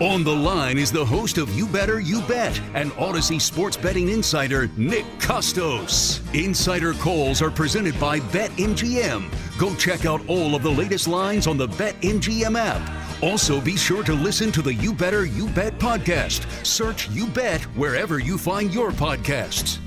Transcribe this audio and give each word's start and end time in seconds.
On 0.00 0.22
the 0.22 0.30
line 0.30 0.76
is 0.76 0.92
the 0.92 1.02
host 1.02 1.38
of 1.38 1.50
You 1.56 1.66
Better 1.66 2.00
You 2.00 2.20
Bet 2.20 2.60
and 2.74 2.90
Audacy 2.92 3.40
sports 3.40 3.78
betting 3.78 4.10
insider 4.10 4.68
Nick 4.76 5.06
Kostos. 5.18 6.20
Insider 6.38 6.92
calls 6.92 7.40
are 7.40 7.50
presented 7.50 7.98
by 7.98 8.20
BetMGM. 8.20 9.58
Go 9.58 9.74
check 9.76 10.04
out 10.04 10.20
all 10.28 10.54
of 10.54 10.62
the 10.62 10.70
latest 10.70 11.08
lines 11.08 11.46
on 11.46 11.56
the 11.56 11.68
BetMGM 11.68 12.58
app. 12.58 13.22
Also, 13.22 13.58
be 13.58 13.74
sure 13.74 14.02
to 14.02 14.12
listen 14.12 14.52
to 14.52 14.60
the 14.60 14.74
You 14.74 14.92
Better 14.92 15.24
You 15.24 15.48
Bet 15.48 15.78
podcast. 15.78 16.44
Search 16.66 17.08
You 17.08 17.26
Bet 17.28 17.62
wherever 17.74 18.18
you 18.18 18.36
find 18.36 18.74
your 18.74 18.90
podcasts. 18.90 19.78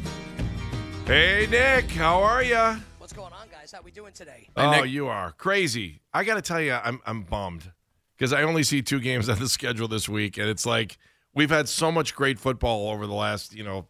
Hey, 1.06 1.46
Nick, 1.52 1.92
how 1.92 2.20
are 2.24 2.42
you? 2.42 2.82
What's 2.98 3.14
going 3.14 3.34
on, 3.34 3.48
guys? 3.52 3.72
How 3.72 3.82
we 3.84 3.92
doing 3.92 4.14
today? 4.14 4.48
Oh, 4.58 4.82
you 4.82 5.06
are 5.06 5.34
crazy. 5.34 6.02
I 6.16 6.24
got 6.24 6.34
to 6.34 6.42
tell 6.42 6.62
you, 6.62 6.74
I'm 6.74 7.00
I'm 7.06 7.22
bummed 7.22 7.72
because 8.20 8.34
I 8.34 8.44
only 8.44 8.64
see 8.64 8.82
two 8.82 9.00
games 9.00 9.30
on 9.30 9.40
the 9.40 9.50
schedule 9.50 9.88
this 9.88 10.10
week, 10.10 10.38
and 10.38 10.50
it's 10.50 10.66
like 10.66 10.98
we've 11.34 11.50
had 11.50 11.70
so 11.70 11.92
much 11.92 12.14
great 12.14 12.38
football 12.38 12.90
over 12.90 13.08
the 13.08 13.14
last 13.14 13.56
you 13.56 13.64
know 13.64 13.88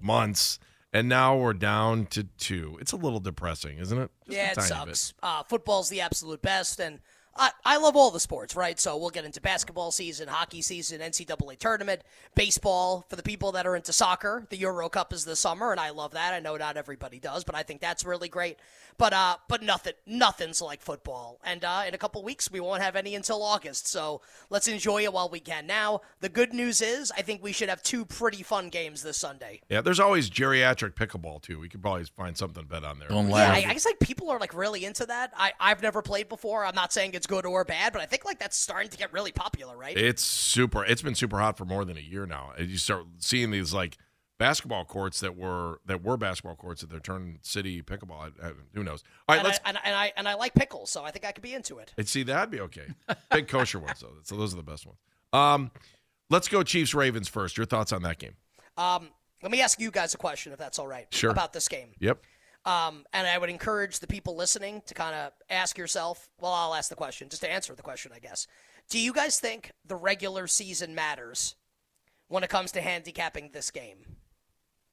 months, 0.00 0.58
and 0.92 1.08
now 1.08 1.36
we're 1.36 1.52
down 1.52 2.06
to 2.06 2.24
two. 2.38 2.78
It's 2.80 2.92
a 2.92 2.96
little 2.96 3.20
depressing, 3.20 3.78
isn't 3.78 3.98
it? 3.98 4.10
Just 4.26 4.36
yeah, 4.36 4.52
it 4.52 4.62
sucks. 4.62 5.14
Uh, 5.22 5.42
football's 5.42 5.88
the 5.88 6.00
absolute 6.00 6.40
best, 6.40 6.78
and 6.80 7.00
I, 7.36 7.50
I 7.64 7.76
love 7.78 7.96
all 7.96 8.10
the 8.10 8.20
sports, 8.20 8.54
right? 8.54 8.78
So 8.78 8.96
we'll 8.96 9.10
get 9.10 9.24
into 9.24 9.40
basketball 9.40 9.90
season, 9.90 10.28
hockey 10.28 10.62
season, 10.62 11.00
NCAA 11.00 11.58
tournament, 11.58 12.02
baseball. 12.34 13.06
For 13.08 13.16
the 13.16 13.22
people 13.22 13.52
that 13.52 13.66
are 13.66 13.74
into 13.74 13.92
soccer, 13.92 14.46
the 14.50 14.56
Euro 14.58 14.88
Cup 14.88 15.12
is 15.12 15.24
this 15.24 15.40
summer, 15.40 15.72
and 15.72 15.80
I 15.80 15.90
love 15.90 16.12
that. 16.12 16.32
I 16.34 16.40
know 16.40 16.56
not 16.56 16.76
everybody 16.76 17.18
does, 17.18 17.44
but 17.44 17.54
I 17.54 17.62
think 17.62 17.80
that's 17.80 18.04
really 18.04 18.28
great. 18.28 18.58
But 18.96 19.12
uh, 19.12 19.36
but 19.48 19.62
nothing, 19.62 19.94
nothing's 20.06 20.62
like 20.62 20.80
football. 20.80 21.40
And 21.44 21.64
uh, 21.64 21.82
in 21.88 21.94
a 21.94 21.98
couple 21.98 22.22
weeks, 22.22 22.50
we 22.50 22.60
won't 22.60 22.82
have 22.82 22.94
any 22.94 23.16
until 23.16 23.42
August. 23.42 23.88
So 23.88 24.20
let's 24.50 24.68
enjoy 24.68 25.02
it 25.02 25.12
while 25.12 25.28
we 25.28 25.40
can. 25.40 25.66
Now, 25.66 26.02
the 26.20 26.28
good 26.28 26.54
news 26.54 26.80
is, 26.80 27.10
I 27.16 27.22
think 27.22 27.42
we 27.42 27.52
should 27.52 27.68
have 27.68 27.82
two 27.82 28.04
pretty 28.04 28.44
fun 28.44 28.68
games 28.68 29.02
this 29.02 29.16
Sunday. 29.16 29.62
Yeah, 29.68 29.80
there's 29.80 29.98
always 29.98 30.30
geriatric 30.30 30.94
pickleball 30.94 31.42
too. 31.42 31.58
We 31.58 31.68
could 31.68 31.82
probably 31.82 32.04
find 32.04 32.36
something 32.38 32.62
to 32.62 32.68
bet 32.68 32.84
on 32.84 33.00
there. 33.00 33.08
Don't 33.08 33.28
Yeah, 33.28 33.34
laugh. 33.34 33.54
I, 33.56 33.70
I 33.70 33.72
guess 33.72 33.84
like 33.84 33.98
people 33.98 34.30
are 34.30 34.38
like 34.38 34.54
really 34.54 34.84
into 34.84 35.06
that. 35.06 35.32
I 35.36 35.52
I've 35.58 35.82
never 35.82 36.00
played 36.00 36.28
before. 36.28 36.64
I'm 36.64 36.76
not 36.76 36.92
saying 36.92 37.14
it's 37.14 37.23
good 37.26 37.46
or 37.46 37.64
bad, 37.64 37.92
but 37.92 38.02
I 38.02 38.06
think 38.06 38.24
like 38.24 38.38
that's 38.38 38.56
starting 38.56 38.90
to 38.90 38.96
get 38.98 39.12
really 39.12 39.32
popular, 39.32 39.76
right? 39.76 39.96
It's 39.96 40.22
super. 40.22 40.84
It's 40.84 41.02
been 41.02 41.14
super 41.14 41.38
hot 41.38 41.56
for 41.56 41.64
more 41.64 41.84
than 41.84 41.96
a 41.96 42.00
year 42.00 42.26
now. 42.26 42.52
And 42.56 42.68
you 42.68 42.78
start 42.78 43.04
seeing 43.18 43.50
these 43.50 43.72
like 43.72 43.96
basketball 44.38 44.84
courts 44.84 45.20
that 45.20 45.36
were 45.36 45.80
that 45.86 46.02
were 46.02 46.16
basketball 46.16 46.56
courts 46.56 46.80
that 46.80 46.90
they're 46.90 47.00
turning 47.00 47.38
city 47.42 47.82
pickleball. 47.82 48.32
I, 48.42 48.48
I, 48.48 48.52
who 48.74 48.82
knows? 48.82 49.02
All 49.28 49.34
right, 49.34 49.38
and, 49.40 49.46
let's 49.48 49.60
I, 49.64 49.68
and, 49.70 49.78
I, 49.78 49.80
and 49.84 49.94
I 49.96 50.12
and 50.16 50.28
I 50.28 50.34
like 50.34 50.54
pickles, 50.54 50.90
so 50.90 51.04
I 51.04 51.10
think 51.10 51.24
I 51.24 51.32
could 51.32 51.42
be 51.42 51.54
into 51.54 51.78
it. 51.78 51.92
and 51.96 52.08
see 52.08 52.22
that'd 52.24 52.50
be 52.50 52.60
okay. 52.60 52.86
Big 53.30 53.48
kosher 53.48 53.78
ones 53.78 54.00
though. 54.00 54.12
So 54.22 54.36
those 54.36 54.52
are 54.52 54.56
the 54.56 54.62
best 54.62 54.86
ones. 54.86 54.98
Um, 55.32 55.70
let's 56.30 56.48
go 56.48 56.62
Chiefs 56.62 56.94
Ravens 56.94 57.28
first. 57.28 57.56
Your 57.56 57.66
thoughts 57.66 57.92
on 57.92 58.02
that 58.02 58.18
game? 58.18 58.34
Um, 58.76 59.08
let 59.42 59.50
me 59.52 59.60
ask 59.60 59.80
you 59.80 59.90
guys 59.90 60.14
a 60.14 60.16
question, 60.16 60.52
if 60.52 60.58
that's 60.58 60.78
all 60.78 60.86
right, 60.86 61.06
Sure. 61.10 61.30
about 61.30 61.52
this 61.52 61.68
game. 61.68 61.88
Yep. 61.98 62.22
Um, 62.64 63.04
and 63.12 63.26
I 63.26 63.36
would 63.36 63.50
encourage 63.50 63.98
the 63.98 64.06
people 64.06 64.36
listening 64.36 64.82
to 64.86 64.94
kind 64.94 65.14
of 65.14 65.32
ask 65.50 65.76
yourself. 65.76 66.30
Well, 66.40 66.52
I'll 66.52 66.74
ask 66.74 66.88
the 66.88 66.96
question 66.96 67.28
just 67.28 67.42
to 67.42 67.50
answer 67.50 67.74
the 67.74 67.82
question, 67.82 68.12
I 68.14 68.20
guess. 68.20 68.46
Do 68.88 68.98
you 68.98 69.12
guys 69.12 69.38
think 69.38 69.72
the 69.84 69.96
regular 69.96 70.46
season 70.46 70.94
matters 70.94 71.56
when 72.28 72.42
it 72.42 72.50
comes 72.50 72.72
to 72.72 72.80
handicapping 72.80 73.50
this 73.52 73.70
game? 73.70 74.16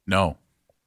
No. 0.05 0.37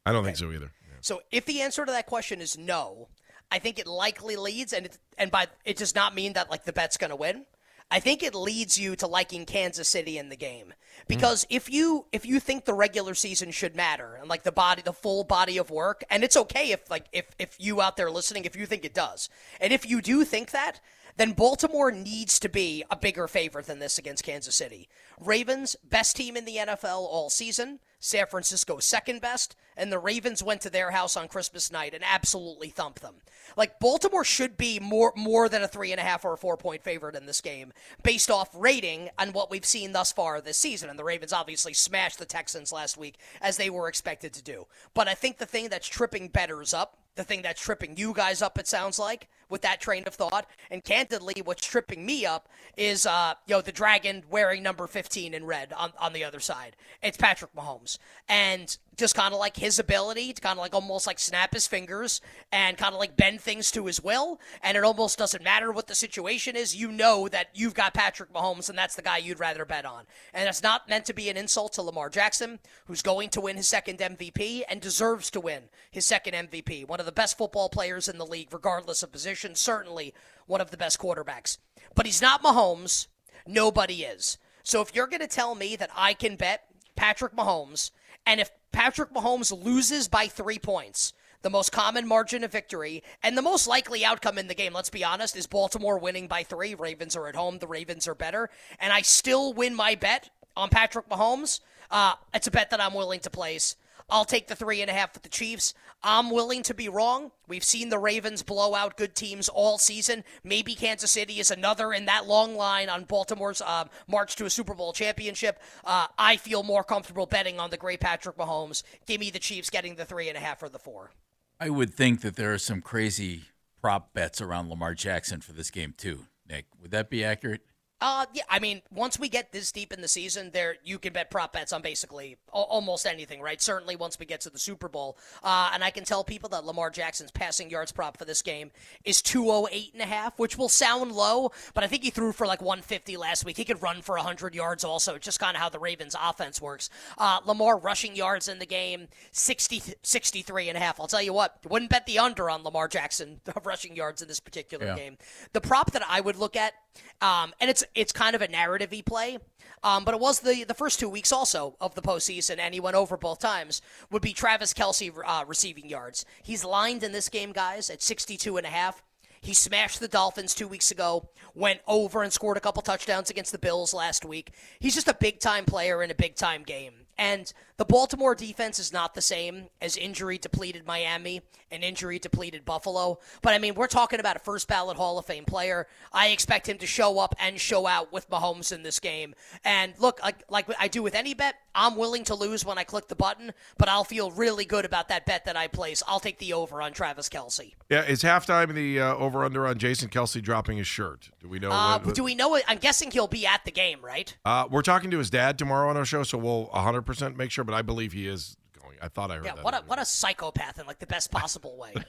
I 0.07 0.13
don't 0.13 0.25
think 0.25 0.37
so 0.37 0.53
either. 0.53 0.71
So 1.01 1.21
if 1.31 1.45
the 1.45 1.61
answer 1.61 1.85
to 1.85 1.93
that 1.93 2.07
question 2.07 2.41
is 2.41 2.57
no, 2.57 3.09
I 3.51 3.59
think 3.59 3.79
it 3.79 3.87
likely 3.87 4.37
leads, 4.37 4.73
and 4.73 4.87
it, 4.87 4.99
and 5.19 5.31
by 5.31 5.49
it 5.65 5.77
does 5.77 5.95
not 5.95 6.15
mean 6.15 6.33
that 6.33 6.51
like 6.51 6.65
the 6.65 6.73
bet's 6.73 6.97
going 6.97 7.11
to 7.11 7.17
win. 7.17 7.45
I 7.91 8.01
think 8.01 8.23
it 8.23 8.35
leads 8.35 8.79
you 8.79 8.97
to 8.97 9.07
liking 9.07 9.47
Kansas 9.47 9.89
City 9.89 10.19
in 10.19 10.29
the 10.29 10.37
game 10.37 10.67
hmm. 10.67 11.03
because 11.07 11.47
if 11.51 11.71
you 11.71 12.07
if 12.13 12.27
you 12.27 12.41
think 12.41 12.65
the 12.65 12.75
regular 12.75 13.15
season 13.15 13.51
should 13.51 13.77
matter 13.77 14.15
and 14.15 14.29
like 14.29 14.43
the 14.43 14.53
body 14.53 14.83
the 14.83 14.93
full 14.93 15.25
body 15.25 15.59
of 15.59 15.71
work 15.71 16.05
and 16.11 16.25
it's 16.25 16.37
okay 16.37 16.73
if 16.73 16.91
like 16.91 17.07
if 17.13 17.27
if 17.39 17.57
you 17.59 17.81
out 17.81 17.97
there 17.97 18.11
listening 18.11 18.45
if 18.45 18.57
you 18.57 18.67
think 18.67 18.85
it 18.85 18.95
does 18.95 19.29
and 19.61 19.73
if 19.73 19.89
you 19.89 20.01
do 20.01 20.25
think 20.25 20.51
that 20.51 20.81
then 21.17 21.33
Baltimore 21.33 21.93
needs 21.93 22.39
to 22.41 22.49
be 22.49 22.85
a 22.91 22.97
bigger 22.97 23.29
favorite 23.29 23.67
than 23.67 23.79
this 23.79 23.99
against 23.99 24.25
Kansas 24.25 24.57
City. 24.57 24.89
Ravens 25.21 25.77
best 25.85 26.17
team 26.17 26.37
in 26.37 26.45
the 26.45 26.57
NFL 26.57 26.99
all 26.99 27.31
season. 27.31 27.79
San 28.05 28.27
Francisco 28.27 28.79
second 28.81 29.23
best, 29.23 29.57
and 29.79 29.91
the 29.91 29.99
Ravens 29.99 30.43
went 30.43 30.61
to 30.61 30.69
their 30.69 30.91
house 30.91 31.17
on 31.17 31.27
Christmas 31.27 31.73
night 31.73 31.95
and 31.95 32.05
absolutely 32.05 32.69
thumped 32.69 33.01
them. 33.01 33.15
Like 33.57 33.81
Baltimore 33.81 34.25
should 34.25 34.59
be 34.59 34.79
more 34.79 35.15
more 35.17 35.49
than 35.49 35.63
a 35.63 35.69
three 35.69 35.91
and 35.91 35.99
a 35.99 36.05
half 36.05 36.23
or 36.23 36.35
a 36.35 36.37
four 36.37 36.59
point 36.59 36.83
favorite 36.83 37.17
in 37.17 37.25
this 37.25 37.41
game, 37.41 37.73
based 38.03 38.31
off 38.31 38.51
rating 38.55 39.09
and 39.19 39.33
what 39.33 39.51
we've 39.51 39.65
seen 39.65 39.93
thus 39.93 40.13
far 40.13 40.43
this 40.43 40.59
season. 40.59 40.91
And 40.91 40.99
the 40.99 41.05
Ravens 41.05 41.33
obviously 41.33 41.73
smashed 41.73 42.19
the 42.19 42.27
Texans 42.27 42.73
last 42.73 42.99
week 42.99 43.17
as 43.41 43.57
they 43.57 43.71
were 43.71 43.89
expected 43.89 44.35
to 44.35 44.43
do. 44.43 44.67
But 44.93 45.09
I 45.09 45.15
think 45.15 45.39
the 45.39 45.47
thing 45.47 45.71
that's 45.71 45.89
tripping 45.89 46.29
betters 46.29 46.75
up, 46.75 46.99
the 47.15 47.25
thing 47.25 47.41
that's 47.41 47.63
tripping 47.63 47.97
you 47.97 48.13
guys 48.13 48.43
up, 48.43 48.59
it 48.59 48.67
sounds 48.67 48.99
like, 48.99 49.29
with 49.49 49.63
that 49.63 49.81
train 49.81 50.05
of 50.07 50.15
thought, 50.15 50.47
and 50.71 50.83
candidly, 50.85 51.43
what's 51.45 51.67
tripping 51.67 52.05
me 52.05 52.27
up 52.27 52.49
is 52.77 53.07
uh, 53.07 53.35
you 53.47 53.55
know, 53.55 53.61
the 53.61 53.73
dragon 53.73 54.23
wearing 54.31 54.63
number 54.63 54.87
15 54.87 55.35
in 55.35 55.45
red 55.45 55.73
on, 55.73 55.93
on 55.99 56.13
the 56.13 56.25
other 56.25 56.41
side. 56.41 56.77
It's 57.03 57.17
Patrick 57.17 57.55
Mahomes. 57.55 57.99
And 58.29 58.77
just 58.97 59.15
kind 59.15 59.35
of 59.35 59.41
like 59.41 59.57
his 59.57 59.79
ability 59.79 60.33
to 60.33 60.41
kind 60.41 60.59
of 60.59 60.63
like 60.63 60.75
almost 60.75 61.07
like 61.07 61.19
snap 61.19 61.53
his 61.53 61.67
fingers 61.67 62.21
and 62.53 62.77
kind 62.77 62.95
of 62.95 63.01
like 63.01 63.17
bend 63.17 63.41
things 63.41 63.71
to 63.73 63.87
his 63.87 64.03
will. 64.03 64.41
And 64.63 64.77
it 64.77 64.85
almost 64.85 65.19
doesn't 65.19 65.43
matter 65.43 65.73
what 65.73 65.87
the 65.87 65.95
situation 65.95 66.57
is. 66.57 66.77
You 66.77 66.93
know 66.93 67.29
that 67.29 67.49
you've 67.55 67.75
got 67.75 67.95
Patrick 67.95 68.33
Mahomes 68.33 68.69
and 68.69 68.79
that's 68.79 68.95
the 68.95 69.03
guy 69.03 69.19
you'd 69.19 69.41
rather 69.41 69.65
bet 69.65 69.85
on. 69.85 70.05
And 70.33 70.49
it's 70.49 70.63
not 70.63 70.89
meant 70.89 71.07
to 71.07 71.13
be 71.13 71.29
an 71.29 71.37
insult 71.37 71.73
to 71.75 71.83
Lamar 71.83 72.09
Jackson, 72.09 72.61
who's 72.87 73.03
going 73.03 73.31
to 73.31 73.41
win 73.41 73.57
his 73.57 73.69
second 73.69 73.99
MVP 73.99 74.63
and 74.69 74.81
deserves 74.81 75.31
to 75.31 75.41
win 75.41 75.65
his 75.91 76.07
second 76.07 76.35
MVP. 76.35 76.87
One 76.87 77.01
of 77.01 77.07
the 77.07 77.13
best 77.13 77.37
football 77.37 77.69
players 77.69 78.09
in 78.09 78.19
the 78.19 78.27
league, 78.27 78.53
regardless 78.53 79.03
of 79.03 79.13
position. 79.13 79.34
Certainly 79.35 80.15
one 80.47 80.61
of 80.61 80.71
the 80.71 80.77
best 80.77 80.99
quarterbacks. 80.99 81.59
But 81.95 82.07
he's 82.07 82.23
not 82.23 82.43
Mahomes. 82.43 83.07
Nobody 83.47 84.03
is. 84.03 84.39
So 84.63 84.81
if 84.81 84.95
you're 84.95 85.07
going 85.07 85.21
to 85.21 85.27
tell 85.27 85.55
me 85.55 85.77
that 85.77 85.91
I 85.95 86.15
can 86.15 86.37
bet 86.37 86.65
Patrick 86.97 87.35
Mahomes, 87.35 87.91
and 88.27 88.41
if 88.41 88.51
Patrick 88.73 89.13
Mahomes 89.13 89.53
loses 89.65 90.09
by 90.09 90.27
three 90.27 90.59
points, 90.59 91.13
the 91.43 91.51
most 91.51 91.73
common 91.73 92.09
margin 92.09 92.43
of 92.43 92.51
victory 92.51 93.03
and 93.23 93.37
the 93.37 93.43
most 93.43 93.67
likely 93.67 94.03
outcome 94.05 94.39
in 94.39 94.49
the 94.49 94.55
game, 94.55 94.73
let's 94.73 94.89
be 94.89 95.05
honest, 95.05 95.37
is 95.37 95.47
Baltimore 95.47 95.99
winning 95.99 96.27
by 96.27 96.43
three. 96.43 96.75
Ravens 96.75 97.15
are 97.15 97.29
at 97.29 97.37
home. 97.37 97.59
The 97.59 97.67
Ravens 97.67 98.09
are 98.09 98.15
better. 98.15 98.49
And 98.81 98.93
I 98.93 99.03
still 99.03 99.53
win 99.53 99.75
my 99.75 99.95
bet 99.95 100.31
on 100.57 100.71
Patrick 100.71 101.09
Mahomes. 101.11 101.61
Uh, 101.91 102.15
it's 102.33 102.47
a 102.47 102.51
bet 102.51 102.71
that 102.71 102.81
I'm 102.81 102.95
willing 102.95 103.21
to 103.21 103.31
place. 103.31 103.77
I'll 104.11 104.25
take 104.25 104.49
the 104.49 104.57
three 104.57 104.81
and 104.81 104.91
a 104.91 104.95
half 104.95 105.15
with 105.15 105.23
the 105.23 105.29
Chiefs. 105.29 105.75
I'm 106.03 106.31
willing 106.31 106.63
to 106.65 106.75
be 106.75 106.89
wrong. 106.89 107.31
We've 107.49 107.65
seen 107.65 107.89
the 107.89 107.99
Ravens 107.99 108.43
blow 108.43 108.75
out 108.75 108.97
good 108.97 109.15
teams 109.15 109.49
all 109.49 109.79
season. 109.79 110.25
Maybe 110.43 110.75
Kansas 110.75 111.11
City 111.11 111.41
is 111.41 111.51
another 111.51 111.93
in 111.93 112.05
that 112.07 112.27
long 112.27 112.57
line 112.57 112.89
on 112.89 113.05
Baltimore's 113.05 113.63
um, 113.63 113.89
march 114.07 114.37
to 114.37 114.45
a 114.45 114.51
Super 114.51 114.75
Bowl 114.75 114.93
championship. 114.93 115.59
Uh, 115.85 116.07
I 116.19 116.37
feel 116.37 116.63
more 116.63 116.85
comfortable 116.85 117.27
betting 117.27 117.59
on 117.59 117.71
the 117.71 117.77
great 117.77 118.01
Patrick 118.01 118.37
Mahomes. 118.37 118.83
Give 119.07 119.21
me 119.21 119.31
the 119.31 119.39
Chiefs 119.39 119.71
getting 119.71 119.95
the 119.95 120.05
three 120.05 120.29
and 120.29 120.37
a 120.37 120.41
half 120.41 120.63
or 120.63 120.69
the 120.69 120.79
four. 120.79 121.11
I 121.59 121.71
would 121.71 121.95
think 121.95 122.21
that 122.21 122.37
there 122.37 122.53
are 122.53 122.59
some 122.59 122.83
crazy 122.83 123.45
prop 123.81 124.13
bets 124.13 124.41
around 124.41 124.69
Lamar 124.69 124.95
Jackson 124.95 125.41
for 125.41 125.53
this 125.53 125.71
game 125.71 125.95
too. 125.97 126.27
Nick, 126.49 126.67
would 126.81 126.91
that 126.91 127.09
be 127.09 127.25
accurate? 127.25 127.63
Uh, 128.07 128.27
yeah, 128.35 128.43
I 128.51 128.59
mean, 128.59 128.83
once 128.91 129.19
we 129.19 129.31
get 129.31 129.51
this 129.51 129.73
deep 129.73 129.91
in 129.91 130.03
the 130.03 130.09
season, 130.09 130.51
there 130.53 130.77
you 130.85 130.99
can 130.99 131.15
bet 131.15 131.31
prop 131.31 131.55
bets 131.55 131.73
on 131.73 131.81
basically 131.81 132.37
almost 132.53 133.07
anything, 133.07 133.41
right? 133.41 133.63
Certainly 133.63 133.97
once 133.97 134.19
we 134.19 134.27
get 134.27 134.43
to 134.43 134.51
the 134.51 134.59
Super 134.59 134.89
Bowl. 134.91 135.17
Uh, 135.43 135.71
and 135.73 135.83
I 135.83 135.89
can 135.91 136.05
tell 136.05 136.23
people 136.23 136.51
that 136.51 136.67
Lamar 136.67 136.91
Jackson's 136.91 137.31
passing 137.31 137.71
yards 137.71 137.93
prop 137.93 138.19
for 138.19 138.27
this 138.27 138.43
game 138.43 138.73
is 139.07 139.23
208 139.23 139.95
and 139.95 140.03
a 140.03 140.05
half, 140.05 140.39
which 140.39 140.59
will 140.59 140.69
sound 140.69 141.13
low, 141.13 141.51
but 141.73 141.83
I 141.83 141.87
think 141.87 142.03
he 142.03 142.11
threw 142.11 142.33
for 142.33 142.47
like 142.47 142.61
150 142.61 143.17
last 143.17 143.43
week. 143.43 143.57
He 143.57 143.65
could 143.65 143.81
run 143.83 144.03
for 144.03 144.17
100 144.17 144.55
yards 144.55 144.85
also, 144.85 145.15
It's 145.15 145.25
just 145.25 145.41
kind 145.41 145.57
of 145.57 145.63
how 145.63 145.71
the 145.71 145.79
Ravens 145.79 146.15
offense 146.23 146.61
works. 146.61 146.91
Uh, 147.17 147.41
Lamar 147.47 147.79
rushing 147.79 148.15
yards 148.15 148.49
in 148.49 148.59
the 148.59 148.67
game, 148.67 149.09
60, 149.33 149.81
63 150.03 150.69
and 150.69 150.77
a 150.77 150.81
half. 150.81 151.01
I'll 151.01 151.07
tell 151.07 151.23
you 151.23 151.33
what, 151.33 151.57
wouldn't 151.67 151.91
bet 151.91 152.05
the 152.05 152.19
under 152.19 152.51
on 152.51 152.65
Lamar 152.65 152.87
Jackson 152.87 153.41
rushing 153.65 153.97
yards 153.97 154.21
in 154.21 154.29
this 154.29 154.41
particular 154.41 154.85
Yeah. 154.85 154.97
game. 154.97 155.17
The 155.55 155.63
prop 155.63 155.93
that 155.93 156.03
I 156.07 156.21
would 156.21 156.37
look 156.37 156.55
at, 156.55 156.75
um, 157.23 157.55
and 157.61 157.71
it's 157.71 157.83
it's 157.95 158.13
kind 158.13 158.35
of 158.35 158.43
a 158.43 158.49
narrative-y 158.49 159.03
play, 159.05 159.39
um, 159.83 160.05
but 160.05 160.15
it 160.15 160.21
was 160.21 160.41
the 160.41 160.65
the 160.65 160.75
first 160.75 160.99
two 160.99 161.09
weeks 161.09 161.33
also 161.33 161.77
of 161.81 161.95
the 161.95 162.03
postseason, 162.03 162.59
and 162.59 162.75
he 162.75 162.81
went 162.81 162.97
over 162.97 163.17
both 163.17 163.39
times. 163.39 163.83
Would 164.11 164.23
be 164.23 164.33
Travis 164.33 164.75
Kelce 164.75 165.13
uh, 165.25 165.45
receiving 165.47 165.89
yards. 165.89 166.25
He's 166.43 166.65
lined 166.65 167.03
in 167.03 167.13
this 167.13 167.29
game, 167.29 167.53
guys, 167.53 167.91
at 167.91 168.03
62 168.03 168.57
and 168.57 168.67
a 168.67 168.71
half. 168.71 169.03
He 169.45 169.53
smashed 169.53 170.01
the 170.01 170.09
Dolphins 170.09 170.55
two 170.55 170.67
weeks 170.67 170.91
ago, 170.91 171.29
went 171.55 171.81
over 171.87 172.23
and 172.23 172.33
scored 172.33 172.57
a 172.57 172.61
couple 172.61 172.81
touchdowns 172.81 173.29
against 173.29 173.53
the 173.53 173.59
Bills 173.59 173.93
last 173.93 174.25
week. 174.25 174.53
He's 174.81 174.95
just 174.95 175.07
a 175.07 175.15
big 175.15 175.39
time 175.39 175.67
player 175.67 176.03
in 176.03 176.11
a 176.11 176.15
big 176.15 176.35
time 176.35 176.63
game. 176.63 176.95
And 177.19 177.53
the 177.77 177.85
Baltimore 177.85 178.35
defense 178.35 178.79
is 178.79 178.93
not 178.93 179.15
the 179.15 179.21
same 179.21 179.69
as 179.81 179.97
injury 179.97 180.39
depleted 180.39 180.87
Miami 180.87 181.43
and 181.71 181.83
injury 181.83 182.19
depleted 182.19 182.65
Buffalo. 182.65 183.19
But 183.43 183.55
I 183.55 183.59
mean, 183.59 183.75
we're 183.75 183.87
talking 183.87 184.21
about 184.21 184.37
a 184.37 184.39
first 184.39 184.69
ballot 184.69 184.97
Hall 184.97 185.19
of 185.19 185.27
Fame 185.27 185.45
player. 185.45 185.87
I 186.13 186.29
expect 186.29 186.69
him 186.69 186.79
to 186.79 186.87
show 186.87 187.19
up 187.19 187.35
and 187.41 187.61
show 187.61 187.87
out 187.87 188.13
with 188.13 188.31
Mahomes 188.31 188.73
in 188.73 188.83
this 188.83 189.01
game. 189.01 189.35
And 189.65 189.93
look, 189.99 190.23
like, 190.23 190.45
like 190.49 190.67
I 190.79 190.89
do 190.89 191.03
with 191.03 191.15
any 191.15 191.35
bet, 191.35 191.57
I'm 191.75 191.97
willing 191.97 192.23
to 192.25 192.35
lose 192.37 192.65
when 192.65 192.79
I 192.79 192.85
click 192.85 193.09
the 193.09 193.17
button, 193.17 193.53
but 193.77 193.89
I'll 193.89 194.05
feel 194.05 194.31
really 194.31 194.65
good 194.65 194.85
about 194.85 195.09
that 195.09 195.27
bet 195.27 195.45
that 195.47 195.57
I 195.57 195.67
place. 195.67 196.03
I'll 196.07 196.21
take 196.21 196.39
the 196.39 196.53
over 196.53 196.81
on 196.81 196.93
Travis 196.93 197.29
Kelce. 197.29 197.75
Yeah, 197.91 198.05
is 198.05 198.23
halftime 198.23 198.73
the 198.73 199.01
uh, 199.01 199.15
over 199.17 199.45
under 199.45 199.67
on 199.67 199.79
Jason 199.79 200.09
Kelce 200.09 200.41
dropping 200.41 200.79
his 200.79 200.87
shirt? 200.87 201.31
Do 201.41 201.49
we 201.49 201.59
know? 201.59 201.73
Uh, 201.73 201.99
what, 201.99 202.15
do 202.15 202.23
we 202.23 202.37
know 202.37 202.55
it? 202.55 202.65
I'm 202.69 202.79
guessing 202.79 203.11
he'll 203.11 203.27
be 203.27 203.47
at 203.47 203.65
the 203.65 203.73
game, 203.73 203.99
right? 204.01 204.37
uh, 204.45 204.69
we're 204.71 204.83
talking 204.83 205.11
to 205.11 205.19
his 205.19 205.31
dad 205.31 205.59
tomorrow 205.59 205.91
on 205.91 205.97
our 205.97 206.05
show, 206.05 206.23
so 206.23 206.39
we'll 206.39 206.69
100% 206.69 207.37
make 207.37 207.51
sure, 207.51 207.64
but 207.65 207.75
I 207.75 207.83
believe 207.83 208.13
he 208.13 208.27
is 208.27 208.57
going. 208.81 208.97
I 209.03 209.09
thought 209.09 209.31
I 209.31 209.37
heard 209.37 209.45
Yeah, 209.47 209.55
that. 209.57 209.65
what 209.65 209.75
a 209.75 209.83
what 209.87 209.99
a 209.99 210.05
psychopath 210.05 210.79
in 210.79 210.87
like 210.87 210.99
the 210.99 211.07
best 211.07 211.31
possible 211.31 211.77
way. 211.77 211.95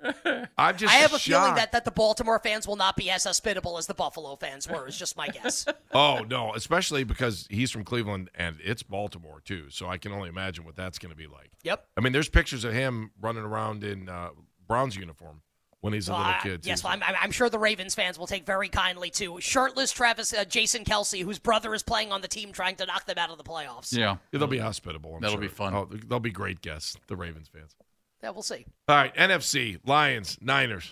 I'm 0.56 0.76
just 0.76 0.94
I 0.94 0.98
have 0.98 1.12
a 1.12 1.18
shocked. 1.18 1.24
feeling 1.42 1.54
that, 1.56 1.72
that 1.72 1.84
the 1.84 1.90
Baltimore 1.90 2.38
fans 2.38 2.68
will 2.68 2.76
not 2.76 2.94
be 2.96 3.10
as 3.10 3.24
hospitable 3.24 3.78
as 3.78 3.88
the 3.88 3.94
Buffalo 3.94 4.36
fans 4.36 4.68
were. 4.68 4.86
Is 4.86 4.96
just 4.96 5.16
my 5.16 5.28
guess. 5.28 5.66
Oh 5.92 6.24
no, 6.28 6.52
especially 6.54 7.02
because 7.02 7.46
he's 7.50 7.70
from 7.70 7.82
Cleveland 7.82 8.28
and 8.34 8.56
it's 8.62 8.82
Baltimore 8.82 9.40
too. 9.44 9.70
So 9.70 9.88
I 9.88 9.96
can 9.98 10.12
only 10.12 10.28
imagine 10.28 10.64
what 10.64 10.76
that's 10.76 10.98
going 10.98 11.10
to 11.10 11.16
be 11.16 11.26
like. 11.26 11.50
Yep. 11.64 11.84
I 11.96 12.00
mean, 12.02 12.12
there's 12.12 12.28
pictures 12.28 12.62
of 12.64 12.72
him 12.74 13.10
running 13.20 13.42
around 13.42 13.82
in 13.84 14.08
uh, 14.08 14.28
Browns 14.68 14.94
uniform 14.96 15.40
when 15.80 15.92
he's 15.92 16.08
a 16.08 16.12
Well, 16.12 16.20
little 16.20 16.34
kid. 16.42 16.62
too. 16.62 16.68
yes, 16.68 16.82
well, 16.82 16.92
I'm, 16.92 17.02
I'm 17.02 17.14
I'm 17.20 17.30
sure 17.30 17.48
the 17.48 17.58
Ravens 17.58 17.94
fans 17.94 18.18
will 18.18 18.26
take 18.26 18.44
very 18.44 18.68
kindly 18.68 19.10
to 19.10 19.40
shirtless 19.40 19.92
Travis 19.92 20.32
uh, 20.34 20.44
Jason 20.44 20.84
Kelce, 20.84 21.22
whose 21.22 21.38
brother 21.38 21.72
is 21.74 21.82
playing 21.82 22.12
on 22.12 22.20
the 22.20 22.28
team 22.28 22.52
trying 22.52 22.76
to 22.76 22.86
knock 22.86 23.06
them 23.06 23.18
out 23.18 23.30
of 23.30 23.38
the 23.38 23.44
playoffs. 23.44 23.96
Yeah. 23.96 24.16
they'll 24.32 24.46
be 24.46 24.58
hospitable. 24.58 25.14
I'm 25.14 25.20
That'll 25.20 25.36
sure. 25.36 25.42
be 25.42 25.48
fun. 25.48 25.74
Oh, 25.74 25.88
they'll 26.06 26.20
be 26.20 26.30
great 26.30 26.60
guests. 26.62 26.96
The 27.06 27.16
Ravens 27.16 27.48
fans. 27.48 27.74
Yeah, 28.22 28.30
we'll 28.30 28.42
see. 28.42 28.66
All 28.88 28.96
right, 28.96 29.14
NFC 29.14 29.78
Lions 29.86 30.38
Niners. 30.40 30.90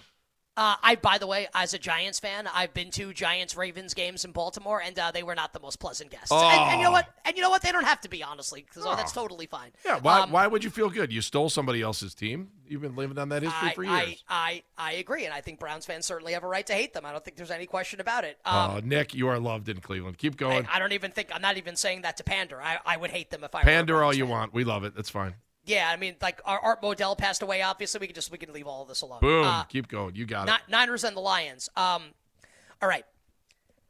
Uh, 0.56 0.74
I, 0.82 0.94
by 0.96 1.18
the 1.18 1.26
way, 1.26 1.48
as 1.54 1.74
a 1.74 1.78
Giants 1.78 2.18
fan, 2.18 2.48
I've 2.52 2.72
been 2.72 2.90
to 2.92 3.12
Giants 3.12 3.56
Ravens 3.56 3.92
games 3.92 4.24
in 4.24 4.32
Baltimore, 4.32 4.80
and 4.80 4.98
uh, 4.98 5.10
they 5.10 5.22
were 5.22 5.34
not 5.34 5.52
the 5.52 5.60
most 5.60 5.78
pleasant 5.78 6.10
guests. 6.10 6.32
And, 6.32 6.42
and 6.42 6.78
you 6.80 6.84
know 6.84 6.90
Oh. 6.90 6.92
what? 6.92 7.08
And 7.26 7.36
you 7.36 7.42
know 7.42 7.50
what? 7.50 7.60
They 7.62 7.72
don't 7.72 7.84
have 7.84 8.00
to 8.02 8.08
be, 8.08 8.22
honestly, 8.22 8.64
because 8.66 8.84
that's 8.96 9.12
totally 9.12 9.46
fine. 9.46 9.72
Yeah, 9.84 9.98
why, 10.00 10.20
Um, 10.20 10.30
why 10.30 10.46
would 10.46 10.64
you 10.64 10.70
feel 10.70 10.88
good? 10.88 11.12
You 11.12 11.20
stole 11.20 11.50
somebody 11.50 11.82
else's 11.82 12.14
team. 12.14 12.50
You've 12.68 12.80
been 12.82 12.96
living 12.96 13.18
on 13.18 13.28
that 13.28 13.42
history 13.42 13.68
I, 13.68 13.74
for 13.74 13.84
years. 13.84 14.24
I, 14.28 14.62
I 14.78 14.92
agree, 14.94 15.24
and 15.24 15.34
I 15.34 15.40
think 15.40 15.60
Browns 15.60 15.84
fans 15.86 16.06
certainly 16.06 16.32
have 16.32 16.42
a 16.42 16.48
right 16.48 16.66
to 16.66 16.72
hate 16.72 16.94
them. 16.94 17.04
I 17.04 17.12
don't 17.12 17.24
think 17.24 17.36
there's 17.36 17.50
any 17.50 17.66
question 17.66 18.00
about 18.00 18.24
it. 18.24 18.38
Um, 18.44 18.70
oh, 18.76 18.80
Nick, 18.82 19.14
you 19.14 19.28
are 19.28 19.38
loved 19.38 19.68
in 19.68 19.80
Cleveland. 19.80 20.18
Keep 20.18 20.36
going. 20.36 20.66
I, 20.66 20.76
I 20.76 20.78
don't 20.78 20.92
even 20.92 21.10
think 21.12 21.28
I'm 21.34 21.42
not 21.42 21.58
even 21.58 21.76
saying 21.76 22.02
that 22.02 22.16
to 22.16 22.24
pander. 22.24 22.60
I, 22.62 22.78
I 22.84 22.96
would 22.96 23.10
hate 23.10 23.30
them 23.30 23.44
if 23.44 23.54
I 23.54 23.62
Pander 23.62 23.96
all 23.96 24.00
Browns 24.10 24.18
you 24.18 24.24
fan. 24.24 24.30
want. 24.30 24.54
We 24.54 24.64
love 24.64 24.84
it. 24.84 24.96
That's 24.96 25.10
fine. 25.10 25.34
Yeah, 25.66 25.90
I 25.92 25.96
mean, 25.96 26.14
like 26.22 26.40
our 26.44 26.58
Art 26.58 26.80
Modell 26.80 27.18
passed 27.18 27.42
away. 27.42 27.60
Obviously, 27.60 27.98
we 28.00 28.06
can 28.06 28.14
just 28.14 28.30
we 28.30 28.38
can 28.38 28.52
leave 28.52 28.66
all 28.66 28.82
of 28.82 28.88
this 28.88 29.02
alone. 29.02 29.20
Boom. 29.20 29.44
Uh, 29.44 29.64
Keep 29.64 29.88
going. 29.88 30.14
You 30.14 30.24
got 30.24 30.46
Ni- 30.46 30.54
it. 30.54 30.60
Niners 30.68 31.04
and 31.04 31.16
the 31.16 31.20
Lions. 31.20 31.68
Um, 31.76 32.04
all 32.80 32.88
right. 32.88 33.04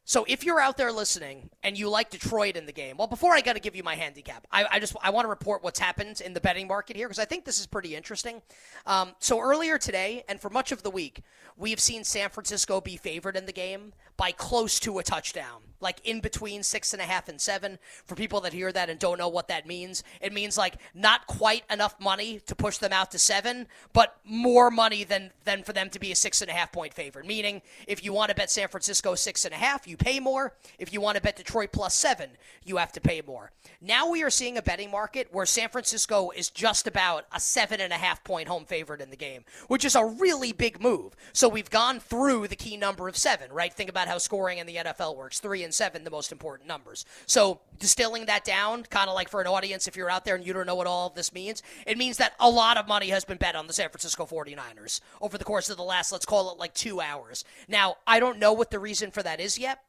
So 0.09 0.25
if 0.29 0.45
you're 0.45 0.61
out 0.61 0.77
there 0.77 0.93
listening 0.93 1.51
and 1.65 1.77
you 1.77 1.89
like 1.89 2.11
Detroit 2.11 2.57
in 2.57 2.65
the 2.67 2.73
game, 2.73 2.97
well, 2.97 3.09
before 3.09 3.35
I 3.35 3.41
got 3.41 3.55
to 3.55 3.61
give 3.61 3.75
you 3.75 3.83
my 3.83 3.97
handicap, 3.97 4.47
I, 4.53 4.65
I 4.71 4.79
just 4.79 4.95
I 5.03 5.11
want 5.11 5.25
to 5.25 5.29
report 5.29 5.65
what's 5.65 5.81
happened 5.81 6.21
in 6.25 6.33
the 6.33 6.41
betting 6.41 6.69
market 6.69 6.95
here 6.97 7.09
because 7.09 7.19
I 7.19 7.25
think 7.25 7.45
this 7.45 7.59
is 7.59 7.67
pretty 7.67 7.97
interesting. 7.97 8.41
Um, 8.87 9.15
so 9.19 9.41
earlier 9.41 9.79
today 9.79 10.23
and 10.29 10.41
for 10.41 10.49
much 10.49 10.71
of 10.71 10.85
the 10.85 10.91
week, 10.91 11.23
we've 11.57 11.81
seen 11.81 12.05
San 12.05 12.31
Francisco 12.31 12.81
be 12.81 12.97
favored 12.97 13.37
in 13.37 13.47
the 13.47 13.53
game 13.53 13.95
by 14.17 14.33
close 14.33 14.81
to 14.81 14.99
a 14.99 15.03
touchdown, 15.03 15.61
like 15.81 16.01
in 16.05 16.21
between 16.21 16.63
six 16.63 16.93
and 16.93 17.03
a 17.03 17.05
half 17.05 17.29
and 17.29 17.41
seven. 17.41 17.79
For 18.07 18.15
people 18.15 18.41
that 18.43 18.53
hear 18.53 18.73
that 18.73 18.89
and 18.89 18.99
don't 18.99 19.19
know 19.19 19.29
what 19.29 19.49
that 19.49 19.67
means, 19.67 20.03
it 20.21 20.33
means 20.33 20.57
like 20.57 20.77
not 20.95 21.27
quite 21.27 21.65
enough 21.71 21.95
money 22.01 22.41
to 22.47 22.55
push 22.55 22.79
them 22.79 22.93
out 22.93 23.11
to 23.11 23.19
seven, 23.19 23.67
but 23.93 24.17
more 24.25 24.71
money 24.71 25.05
than 25.05 25.33
than 25.45 25.63
for 25.63 25.73
them 25.73 25.91
to 25.91 25.99
be 25.99 26.13
a 26.13 26.17
six 26.17 26.41
and 26.41 26.51
a 26.51 26.55
half 26.55 26.73
point 26.73 26.95
favorite. 26.95 27.27
Meaning, 27.27 27.63
if 27.87 28.05
you 28.05 28.13
want 28.13 28.31
to 28.31 28.35
bet 28.35 28.51
San 28.51 28.69
Francisco 28.69 29.15
six 29.15 29.45
and 29.45 29.53
a 29.53 29.59
half, 29.59 29.87
you 29.87 29.97
pay 29.97 30.19
more. 30.19 30.55
If 30.79 30.93
you 30.93 31.01
want 31.01 31.17
to 31.17 31.23
bet 31.23 31.37
Detroit 31.37 31.73
plus 31.73 31.95
seven, 31.95 32.31
you 32.65 32.79
have 32.79 32.93
to 32.93 33.01
pay 33.01 33.23
more. 33.27 33.53
Now 33.81 34.11
we 34.11 34.23
are 34.23 34.31
seeing 34.31 34.57
a 34.57 34.63
betting 34.63 34.91
market 34.91 35.29
where 35.31 35.47
San 35.47 35.69
Francisco 35.69 36.31
is 36.31 36.49
just 36.49 36.87
about 36.87 37.27
a 37.33 37.41
seven 37.41 37.81
and 37.81 37.93
a 37.93 37.97
half 37.97 38.25
point 38.25 38.49
home 38.49 38.65
favorite 38.65 39.01
in 39.01 39.11
the 39.11 39.17
game, 39.17 39.45
which 39.69 39.85
is 39.85 39.95
a 39.95 40.05
really 40.05 40.53
big 40.53 40.81
move. 40.81 41.15
So 41.33 41.49
we've 41.49 41.71
gone 41.71 42.01
through 42.01 42.49
the 42.49 42.57
key 42.57 42.77
number 42.77 43.09
of 43.09 43.17
seven, 43.17 43.53
right? 43.53 43.73
Think 43.73 43.91
about 43.91 44.06
how 44.07 44.19
scoring 44.19 44.59
in 44.59 44.67
the 44.67 44.77
NFL 44.77 45.17
works. 45.17 45.41
Three 45.41 45.63
and 45.63 45.73
seven, 45.73 46.05
the 46.05 46.11
most 46.11 46.33
important 46.33 46.69
numbers. 46.69 47.05
So 47.27 47.61
distilling 47.79 48.27
that 48.27 48.45
down, 48.45 48.85
kind 48.85 49.09
of 49.09 49.15
like 49.15 49.29
for 49.29 49.41
an 49.41 49.47
audience, 49.47 49.87
if 49.87 49.97
you're 49.97 50.11
out 50.11 50.25
there 50.25 50.35
and 50.35 50.47
you 50.47 50.53
don't 50.53 50.67
know 50.67 50.75
what 50.75 50.87
all 50.87 51.09
of 51.09 51.15
this 51.15 51.33
means, 51.33 51.63
it 51.87 51.99
means 51.99 52.17
that 52.19 52.35
a 52.41 52.49
lot 52.49 52.77
of 52.77 52.89
money 52.89 53.09
has 53.09 53.25
been 53.25 53.37
bet 53.37 53.57
on 53.57 53.67
the 53.67 53.73
San 53.73 53.89
Francisco 53.89 54.27
49ers 54.27 55.01
over 55.21 55.39
the 55.39 55.45
course 55.45 55.71
of 55.71 55.77
the 55.77 55.83
last, 55.83 56.13
let's 56.13 56.27
call 56.27 56.53
it 56.53 56.59
like 56.59 56.75
two 56.75 57.01
hours. 57.01 57.45
Now, 57.69 57.97
I 58.07 58.21
don't 58.21 58.39
know 58.39 58.53
what 58.53 58.71
the 58.71 58.79
reason 58.79 59.11
for 59.11 59.23
that 59.23 59.41
is 59.41 59.59
yet. 59.59 59.81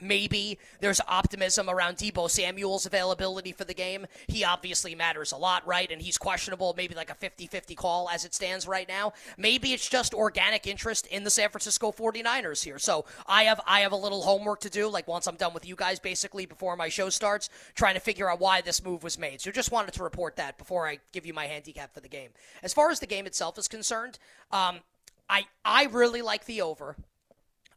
Maybe 0.00 0.58
there's 0.80 1.00
optimism 1.06 1.68
around 1.68 1.96
Deebo 1.96 2.28
Samuel's 2.30 2.86
availability 2.86 3.52
for 3.52 3.64
the 3.64 3.74
game. 3.74 4.06
He 4.26 4.44
obviously 4.44 4.94
matters 4.94 5.32
a 5.32 5.36
lot, 5.36 5.66
right? 5.66 5.90
And 5.90 6.02
he's 6.02 6.18
questionable, 6.18 6.74
maybe 6.76 6.94
like 6.94 7.10
a 7.10 7.14
50 7.14 7.46
50 7.46 7.74
call 7.74 8.08
as 8.08 8.24
it 8.24 8.34
stands 8.34 8.66
right 8.66 8.88
now. 8.88 9.12
Maybe 9.36 9.72
it's 9.72 9.88
just 9.88 10.14
organic 10.14 10.66
interest 10.66 11.06
in 11.06 11.24
the 11.24 11.30
San 11.30 11.50
Francisco 11.50 11.92
49ers 11.92 12.64
here. 12.64 12.78
So 12.78 13.04
I 13.26 13.44
have 13.44 13.60
I 13.66 13.80
have 13.80 13.92
a 13.92 13.96
little 13.96 14.22
homework 14.22 14.60
to 14.60 14.70
do, 14.70 14.88
like 14.88 15.06
once 15.06 15.26
I'm 15.26 15.36
done 15.36 15.54
with 15.54 15.66
you 15.66 15.76
guys, 15.76 15.98
basically, 15.98 16.46
before 16.46 16.76
my 16.76 16.88
show 16.88 17.08
starts, 17.08 17.48
trying 17.74 17.94
to 17.94 18.00
figure 18.00 18.30
out 18.30 18.40
why 18.40 18.60
this 18.60 18.82
move 18.84 19.02
was 19.02 19.18
made. 19.18 19.40
So 19.40 19.50
just 19.50 19.72
wanted 19.72 19.94
to 19.94 20.02
report 20.02 20.36
that 20.36 20.58
before 20.58 20.88
I 20.88 20.98
give 21.12 21.26
you 21.26 21.34
my 21.34 21.46
handicap 21.46 21.94
for 21.94 22.00
the 22.00 22.08
game. 22.08 22.30
As 22.62 22.72
far 22.72 22.90
as 22.90 23.00
the 23.00 23.06
game 23.06 23.26
itself 23.26 23.58
is 23.58 23.68
concerned, 23.68 24.18
um, 24.50 24.80
I 25.28 25.44
I 25.64 25.84
really 25.84 26.22
like 26.22 26.46
the 26.46 26.62
over. 26.62 26.96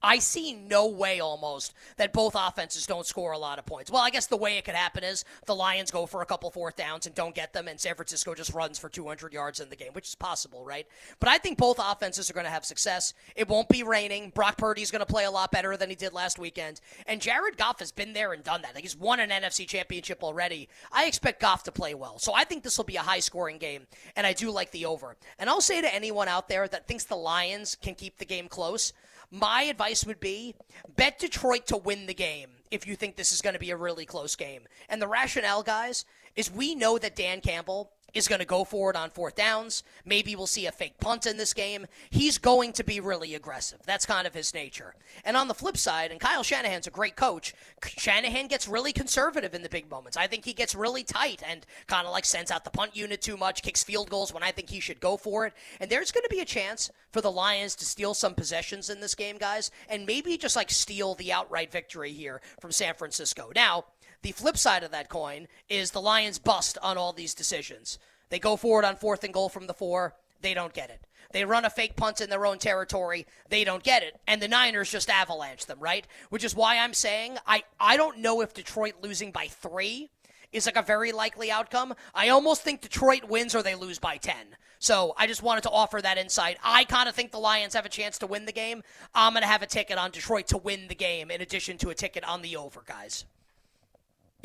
I 0.05 0.19
see 0.19 0.53
no 0.53 0.87
way 0.87 1.19
almost 1.19 1.73
that 1.97 2.13
both 2.13 2.35
offenses 2.37 2.85
don't 2.85 3.07
score 3.07 3.31
a 3.31 3.39
lot 3.39 3.57
of 3.57 3.65
points. 3.65 3.89
Well, 3.89 4.03
I 4.03 4.11
guess 4.11 4.27
the 4.27 4.37
way 4.37 4.59
it 4.59 4.63
could 4.63 4.75
happen 4.75 5.03
is 5.03 5.25
the 5.47 5.55
Lions 5.55 5.89
go 5.89 6.05
for 6.05 6.21
a 6.21 6.27
couple 6.27 6.51
fourth 6.51 6.75
downs 6.75 7.07
and 7.07 7.15
don't 7.15 7.33
get 7.33 7.53
them, 7.53 7.67
and 7.67 7.79
San 7.79 7.95
Francisco 7.95 8.35
just 8.35 8.53
runs 8.53 8.77
for 8.77 8.87
200 8.87 9.33
yards 9.33 9.59
in 9.59 9.69
the 9.69 9.75
game, 9.75 9.93
which 9.93 10.07
is 10.07 10.13
possible, 10.13 10.63
right? 10.63 10.85
But 11.19 11.29
I 11.29 11.39
think 11.39 11.57
both 11.57 11.79
offenses 11.81 12.29
are 12.29 12.33
going 12.33 12.45
to 12.45 12.51
have 12.51 12.65
success. 12.65 13.15
It 13.35 13.49
won't 13.49 13.67
be 13.67 13.81
raining. 13.81 14.29
Brock 14.29 14.59
Purdy's 14.59 14.91
going 14.91 14.99
to 14.99 15.11
play 15.11 15.25
a 15.25 15.31
lot 15.31 15.51
better 15.51 15.75
than 15.75 15.89
he 15.89 15.95
did 15.95 16.13
last 16.13 16.37
weekend. 16.37 16.81
And 17.07 17.19
Jared 17.19 17.57
Goff 17.57 17.79
has 17.79 17.91
been 17.91 18.13
there 18.13 18.31
and 18.33 18.43
done 18.43 18.61
that. 18.61 18.75
Like 18.75 18.83
he's 18.83 18.95
won 18.95 19.19
an 19.19 19.31
NFC 19.31 19.67
championship 19.67 20.23
already. 20.23 20.69
I 20.91 21.05
expect 21.05 21.41
Goff 21.41 21.63
to 21.63 21.71
play 21.71 21.95
well. 21.95 22.19
So 22.19 22.31
I 22.35 22.43
think 22.43 22.61
this 22.61 22.77
will 22.77 22.85
be 22.85 22.97
a 22.97 23.01
high 23.01 23.21
scoring 23.21 23.57
game, 23.57 23.87
and 24.15 24.27
I 24.27 24.33
do 24.33 24.51
like 24.51 24.69
the 24.69 24.85
over. 24.85 25.15
And 25.39 25.49
I'll 25.49 25.61
say 25.61 25.81
to 25.81 25.95
anyone 25.95 26.27
out 26.27 26.47
there 26.47 26.67
that 26.67 26.87
thinks 26.87 27.05
the 27.05 27.15
Lions 27.15 27.75
can 27.81 27.95
keep 27.95 28.19
the 28.19 28.25
game 28.25 28.47
close, 28.47 28.93
my 29.39 29.63
advice 29.63 30.05
would 30.05 30.19
be 30.19 30.55
bet 30.95 31.19
Detroit 31.19 31.67
to 31.67 31.77
win 31.77 32.05
the 32.05 32.13
game 32.13 32.49
if 32.71 32.87
you 32.87 32.95
think 32.95 33.15
this 33.15 33.31
is 33.31 33.41
going 33.41 33.53
to 33.53 33.59
be 33.59 33.71
a 33.71 33.77
really 33.77 34.05
close 34.05 34.35
game. 34.35 34.63
And 34.89 35.01
the 35.01 35.07
rationale, 35.07 35.63
guys, 35.63 36.05
is 36.35 36.51
we 36.51 36.75
know 36.75 36.97
that 36.97 37.15
Dan 37.15 37.41
Campbell 37.41 37.91
is 38.15 38.29
going 38.29 38.39
to 38.39 38.45
go 38.45 38.63
for 38.63 38.89
it 38.89 38.95
on 38.95 39.09
fourth 39.09 39.35
downs. 39.35 39.83
Maybe 40.05 40.35
we'll 40.35 40.47
see 40.47 40.65
a 40.65 40.71
fake 40.71 40.99
punt 40.99 41.25
in 41.25 41.35
this 41.35 41.53
game. 41.53 41.85
He's 42.09 42.37
going 42.37 42.71
to 42.73 42.83
be 42.83 43.01
really 43.01 43.35
aggressive. 43.35 43.79
That's 43.85 44.05
kind 44.05 44.25
of 44.25 44.33
his 44.33 44.53
nature. 44.53 44.95
And 45.25 45.35
on 45.35 45.49
the 45.49 45.53
flip 45.53 45.75
side, 45.75 46.11
and 46.11 46.19
Kyle 46.19 46.41
Shanahan's 46.41 46.87
a 46.87 46.91
great 46.91 47.17
coach, 47.17 47.53
Shanahan 47.85 48.47
gets 48.47 48.69
really 48.69 48.93
conservative 48.93 49.53
in 49.53 49.63
the 49.63 49.69
big 49.69 49.91
moments. 49.91 50.15
I 50.15 50.27
think 50.27 50.45
he 50.45 50.53
gets 50.53 50.73
really 50.73 51.03
tight 51.03 51.43
and 51.45 51.65
kind 51.87 52.07
of 52.07 52.13
like 52.13 52.23
sends 52.23 52.51
out 52.51 52.63
the 52.63 52.71
punt 52.71 52.95
unit 52.95 53.21
too 53.21 53.35
much, 53.35 53.61
kicks 53.61 53.83
field 53.83 54.09
goals 54.09 54.33
when 54.33 54.43
I 54.43 54.51
think 54.51 54.69
he 54.69 54.79
should 54.79 55.01
go 55.01 55.17
for 55.17 55.45
it. 55.45 55.53
And 55.81 55.89
there's 55.89 56.13
going 56.13 56.23
to 56.23 56.33
be 56.33 56.39
a 56.39 56.45
chance 56.45 56.89
for 57.11 57.19
the 57.19 57.31
Lions 57.31 57.75
to 57.75 57.85
steal 57.85 58.13
some 58.13 58.33
possessions 58.33 58.89
in 58.89 59.01
this 59.01 59.15
game, 59.15 59.37
guys, 59.37 59.71
and 59.89 60.05
maybe 60.05 60.37
just 60.37 60.55
like 60.55 60.71
steal 60.71 61.15
the 61.15 61.33
outright 61.33 61.71
victory 61.71 62.13
here 62.13 62.41
from 62.61 62.71
San 62.71 62.93
Francisco. 62.93 63.51
Now, 63.53 63.85
the 64.25 64.31
flip 64.31 64.57
side 64.57 64.81
of 64.81 64.89
that 64.89 65.07
coin 65.07 65.47
is 65.69 65.91
the 65.91 66.01
Lions 66.01 66.39
bust 66.39 66.79
on 66.81 66.97
all 66.97 67.13
these 67.13 67.35
decisions. 67.35 67.99
They 68.29 68.39
go 68.39 68.55
forward 68.55 68.83
on 68.83 68.95
fourth 68.95 69.23
and 69.23 69.31
goal 69.31 69.49
from 69.49 69.67
the 69.67 69.73
four. 69.75 70.15
They 70.41 70.55
don't 70.55 70.73
get 70.73 70.89
it. 70.89 71.05
They 71.31 71.45
run 71.45 71.63
a 71.63 71.69
fake 71.69 71.95
punt 71.95 72.21
in 72.21 72.31
their 72.31 72.47
own 72.47 72.57
territory. 72.57 73.27
They 73.49 73.63
don't 73.63 73.83
get 73.83 74.01
it. 74.01 74.19
And 74.25 74.41
the 74.41 74.47
Niners 74.47 74.89
just 74.89 75.11
avalanche 75.11 75.67
them, 75.67 75.77
right? 75.79 76.07
Which 76.31 76.43
is 76.43 76.55
why 76.55 76.79
I'm 76.79 76.95
saying 76.95 77.37
I, 77.45 77.65
I 77.79 77.97
don't 77.97 78.17
know 78.17 78.41
if 78.41 78.55
Detroit 78.55 78.95
losing 79.03 79.31
by 79.31 79.45
three 79.45 80.09
is 80.51 80.65
like 80.65 80.75
a 80.75 80.81
very 80.81 81.11
likely 81.11 81.51
outcome. 81.51 81.93
I 82.15 82.29
almost 82.29 82.63
think 82.63 82.81
Detroit 82.81 83.25
wins 83.25 83.53
or 83.53 83.61
they 83.61 83.75
lose 83.75 83.99
by 83.99 84.17
10. 84.17 84.35
So 84.79 85.13
I 85.19 85.27
just 85.27 85.43
wanted 85.43 85.61
to 85.65 85.69
offer 85.69 86.01
that 86.01 86.17
insight. 86.17 86.57
I 86.63 86.85
kind 86.85 87.07
of 87.07 87.13
think 87.13 87.31
the 87.31 87.37
Lions 87.37 87.75
have 87.75 87.85
a 87.85 87.89
chance 87.89 88.17
to 88.17 88.27
win 88.27 88.45
the 88.45 88.51
game. 88.51 88.81
I'm 89.13 89.33
going 89.33 89.43
to 89.43 89.47
have 89.47 89.61
a 89.61 89.67
ticket 89.67 89.99
on 89.99 90.09
Detroit 90.09 90.47
to 90.47 90.57
win 90.57 90.87
the 90.87 90.95
game 90.95 91.29
in 91.29 91.41
addition 91.41 91.77
to 91.77 91.89
a 91.89 91.93
ticket 91.93 92.23
on 92.23 92.41
the 92.41 92.57
over, 92.57 92.81
guys. 92.87 93.25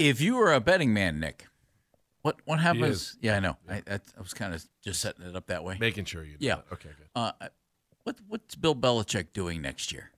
If 0.01 0.21
you 0.23 0.37
were 0.37 0.53
a 0.55 0.61
betting 0.61 0.95
man, 0.95 1.21
Nick, 1.21 1.47
what 2.23 2.37
what 2.47 2.59
happens? 2.59 3.19
Yeah, 3.21 3.37
I 3.37 3.41
know. 3.41 3.57
I, 3.69 3.83
I, 3.87 3.95
I 4.17 4.21
was 4.21 4.33
kind 4.33 4.55
of 4.55 4.65
just 4.83 5.01
setting 5.01 5.27
it 5.27 5.37
up 5.37 5.47
that 5.49 5.63
way, 5.63 5.77
making 5.79 6.07
sure 6.07 6.25
you. 6.25 6.37
Yeah. 6.39 6.57
That. 6.57 6.65
Okay. 6.73 6.89
Good. 6.97 7.07
Uh, 7.15 7.33
what 8.05 8.17
what's 8.27 8.55
Bill 8.55 8.75
Belichick 8.75 9.35
doing 9.35 9.61
next 9.61 9.93
year? 9.93 10.11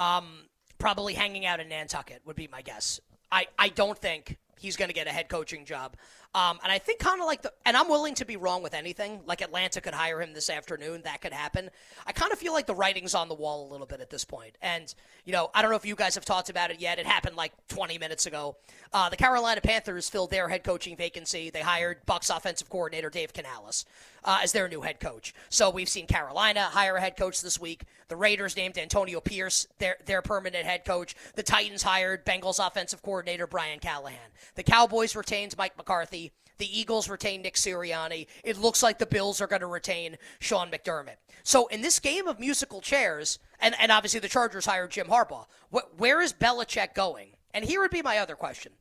Um, 0.00 0.46
probably 0.78 1.14
hanging 1.14 1.46
out 1.46 1.60
in 1.60 1.68
Nantucket 1.68 2.22
would 2.24 2.34
be 2.34 2.48
my 2.48 2.60
guess. 2.60 2.98
I 3.30 3.46
I 3.56 3.68
don't 3.68 3.96
think 3.96 4.36
he's 4.58 4.76
going 4.76 4.88
to 4.88 4.94
get 4.94 5.06
a 5.06 5.10
head 5.10 5.28
coaching 5.28 5.64
job. 5.64 5.96
Um, 6.34 6.58
and 6.64 6.72
I 6.72 6.78
think 6.78 6.98
kind 6.98 7.20
of 7.20 7.26
like 7.26 7.42
the, 7.42 7.52
and 7.64 7.76
I'm 7.76 7.88
willing 7.88 8.14
to 8.14 8.24
be 8.24 8.36
wrong 8.36 8.62
with 8.62 8.74
anything. 8.74 9.20
Like 9.24 9.40
Atlanta 9.40 9.80
could 9.80 9.94
hire 9.94 10.20
him 10.20 10.32
this 10.34 10.50
afternoon. 10.50 11.02
That 11.04 11.20
could 11.20 11.32
happen. 11.32 11.70
I 12.06 12.12
kind 12.12 12.32
of 12.32 12.38
feel 12.38 12.52
like 12.52 12.66
the 12.66 12.74
writing's 12.74 13.14
on 13.14 13.28
the 13.28 13.34
wall 13.34 13.68
a 13.68 13.70
little 13.70 13.86
bit 13.86 14.00
at 14.00 14.10
this 14.10 14.24
point. 14.24 14.58
And, 14.60 14.92
you 15.24 15.32
know, 15.32 15.50
I 15.54 15.62
don't 15.62 15.70
know 15.70 15.76
if 15.76 15.86
you 15.86 15.94
guys 15.94 16.16
have 16.16 16.24
talked 16.24 16.50
about 16.50 16.72
it 16.72 16.80
yet. 16.80 16.98
It 16.98 17.06
happened 17.06 17.36
like 17.36 17.52
20 17.68 17.98
minutes 17.98 18.26
ago. 18.26 18.56
Uh, 18.92 19.08
the 19.08 19.16
Carolina 19.16 19.60
Panthers 19.60 20.08
filled 20.08 20.30
their 20.30 20.48
head 20.48 20.64
coaching 20.64 20.96
vacancy. 20.96 21.50
They 21.50 21.60
hired 21.60 22.04
Bucks 22.04 22.30
offensive 22.30 22.68
coordinator 22.68 23.10
Dave 23.10 23.32
Canales 23.32 23.84
uh, 24.24 24.40
as 24.42 24.52
their 24.52 24.68
new 24.68 24.80
head 24.80 25.00
coach. 25.00 25.34
So 25.50 25.70
we've 25.70 25.88
seen 25.88 26.06
Carolina 26.06 26.62
hire 26.62 26.96
a 26.96 27.00
head 27.00 27.16
coach 27.16 27.42
this 27.42 27.60
week. 27.60 27.84
The 28.08 28.16
Raiders 28.16 28.56
named 28.56 28.78
Antonio 28.78 29.20
Pierce 29.20 29.66
their 29.78 29.96
their 30.04 30.22
permanent 30.22 30.66
head 30.66 30.84
coach. 30.84 31.14
The 31.34 31.42
Titans 31.42 31.82
hired 31.82 32.24
Bengals 32.24 32.64
offensive 32.64 33.02
coordinator 33.02 33.46
Brian 33.46 33.78
Callahan. 33.78 34.18
The 34.54 34.62
Cowboys 34.62 35.16
retained 35.16 35.56
Mike 35.56 35.76
McCarthy. 35.76 36.23
The 36.58 36.78
Eagles 36.80 37.08
retain 37.08 37.42
Nick 37.42 37.54
Sirianni. 37.54 38.26
It 38.44 38.58
looks 38.58 38.82
like 38.82 38.98
the 38.98 39.06
Bills 39.06 39.40
are 39.40 39.46
going 39.46 39.60
to 39.60 39.66
retain 39.66 40.16
Sean 40.38 40.70
McDermott. 40.70 41.16
So 41.42 41.66
in 41.66 41.82
this 41.82 41.98
game 41.98 42.28
of 42.28 42.38
musical 42.38 42.80
chairs, 42.80 43.38
and, 43.60 43.74
and 43.80 43.90
obviously 43.90 44.20
the 44.20 44.28
Chargers 44.28 44.66
hired 44.66 44.92
Jim 44.92 45.08
Harbaugh, 45.08 45.46
wh- 45.72 46.00
where 46.00 46.20
is 46.20 46.32
Belichick 46.32 46.94
going? 46.94 47.30
And 47.52 47.64
here 47.64 47.80
would 47.80 47.90
be 47.90 48.02
my 48.02 48.18
other 48.18 48.36
question. 48.36 48.72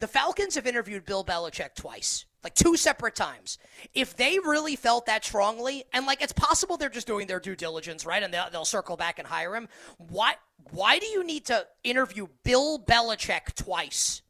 The 0.00 0.08
Falcons 0.08 0.56
have 0.56 0.66
interviewed 0.66 1.04
Bill 1.04 1.24
Belichick 1.24 1.76
twice, 1.76 2.24
like 2.42 2.54
two 2.54 2.76
separate 2.76 3.14
times. 3.14 3.56
If 3.94 4.16
they 4.16 4.40
really 4.40 4.74
felt 4.74 5.06
that 5.06 5.24
strongly, 5.24 5.84
and 5.92 6.06
like 6.06 6.20
it's 6.20 6.32
possible 6.32 6.76
they're 6.76 6.88
just 6.88 7.06
doing 7.06 7.28
their 7.28 7.38
due 7.38 7.54
diligence, 7.54 8.04
right? 8.04 8.22
And 8.22 8.34
they'll, 8.34 8.50
they'll 8.50 8.64
circle 8.64 8.96
back 8.96 9.20
and 9.20 9.28
hire 9.28 9.54
him. 9.54 9.68
Why? 9.98 10.34
Why 10.72 10.98
do 10.98 11.06
you 11.06 11.22
need 11.22 11.44
to 11.46 11.66
interview 11.84 12.26
Bill 12.42 12.80
Belichick 12.80 13.54
twice? 13.54 14.22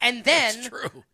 And 0.00 0.24
then 0.24 0.70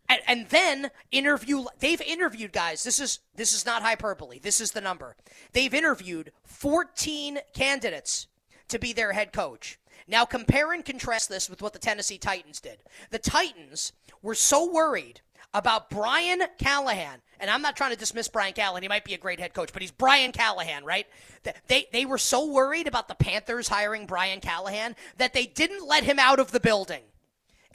and, 0.09 0.21
and, 0.27 0.49
then 0.49 0.91
interview 1.11 1.65
they've 1.79 2.01
interviewed 2.01 2.51
guys. 2.51 2.83
This 2.83 2.99
is 2.99 3.19
this 3.35 3.53
is 3.53 3.65
not 3.65 3.81
hyperbole. 3.81 4.39
This 4.39 4.61
is 4.61 4.71
the 4.71 4.81
number. 4.81 5.15
They've 5.53 5.73
interviewed 5.73 6.31
14 6.43 7.39
candidates 7.53 8.27
to 8.69 8.79
be 8.79 8.93
their 8.93 9.13
head 9.13 9.33
coach. 9.33 9.79
Now 10.07 10.25
compare 10.25 10.71
and 10.71 10.85
contrast 10.85 11.29
this 11.29 11.49
with 11.49 11.61
what 11.61 11.73
the 11.73 11.79
tennessee 11.79 12.17
titans 12.17 12.59
did. 12.59 12.79
The 13.09 13.19
titans 13.19 13.93
were 14.21 14.35
so 14.35 14.71
worried 14.71 15.21
about 15.53 15.89
Brian 15.89 16.43
Callahan, 16.59 17.21
and 17.39 17.49
I'm 17.49 17.61
not 17.61 17.77
trying 17.77 17.91
to 17.91 17.97
dismiss 17.97 18.27
Brian 18.27 18.53
Callahan. 18.53 18.83
He 18.83 18.89
might 18.89 19.05
be 19.05 19.13
a 19.13 19.17
great 19.17 19.39
head 19.39 19.53
coach, 19.53 19.71
but 19.71 19.81
he's 19.81 19.91
Brian 19.91 20.31
Callahan, 20.31 20.83
right? 20.83 21.07
They 21.67 21.87
they 21.91 22.05
were 22.05 22.17
so 22.17 22.45
worried 22.51 22.87
about 22.87 23.07
the 23.07 23.15
Panthers 23.15 23.67
hiring 23.67 24.05
Brian 24.05 24.41
Callahan 24.41 24.95
that 25.17 25.33
they 25.33 25.45
didn't 25.45 25.87
let 25.87 26.03
him 26.03 26.19
out 26.19 26.39
of 26.39 26.51
the 26.51 26.59
building 26.59 27.01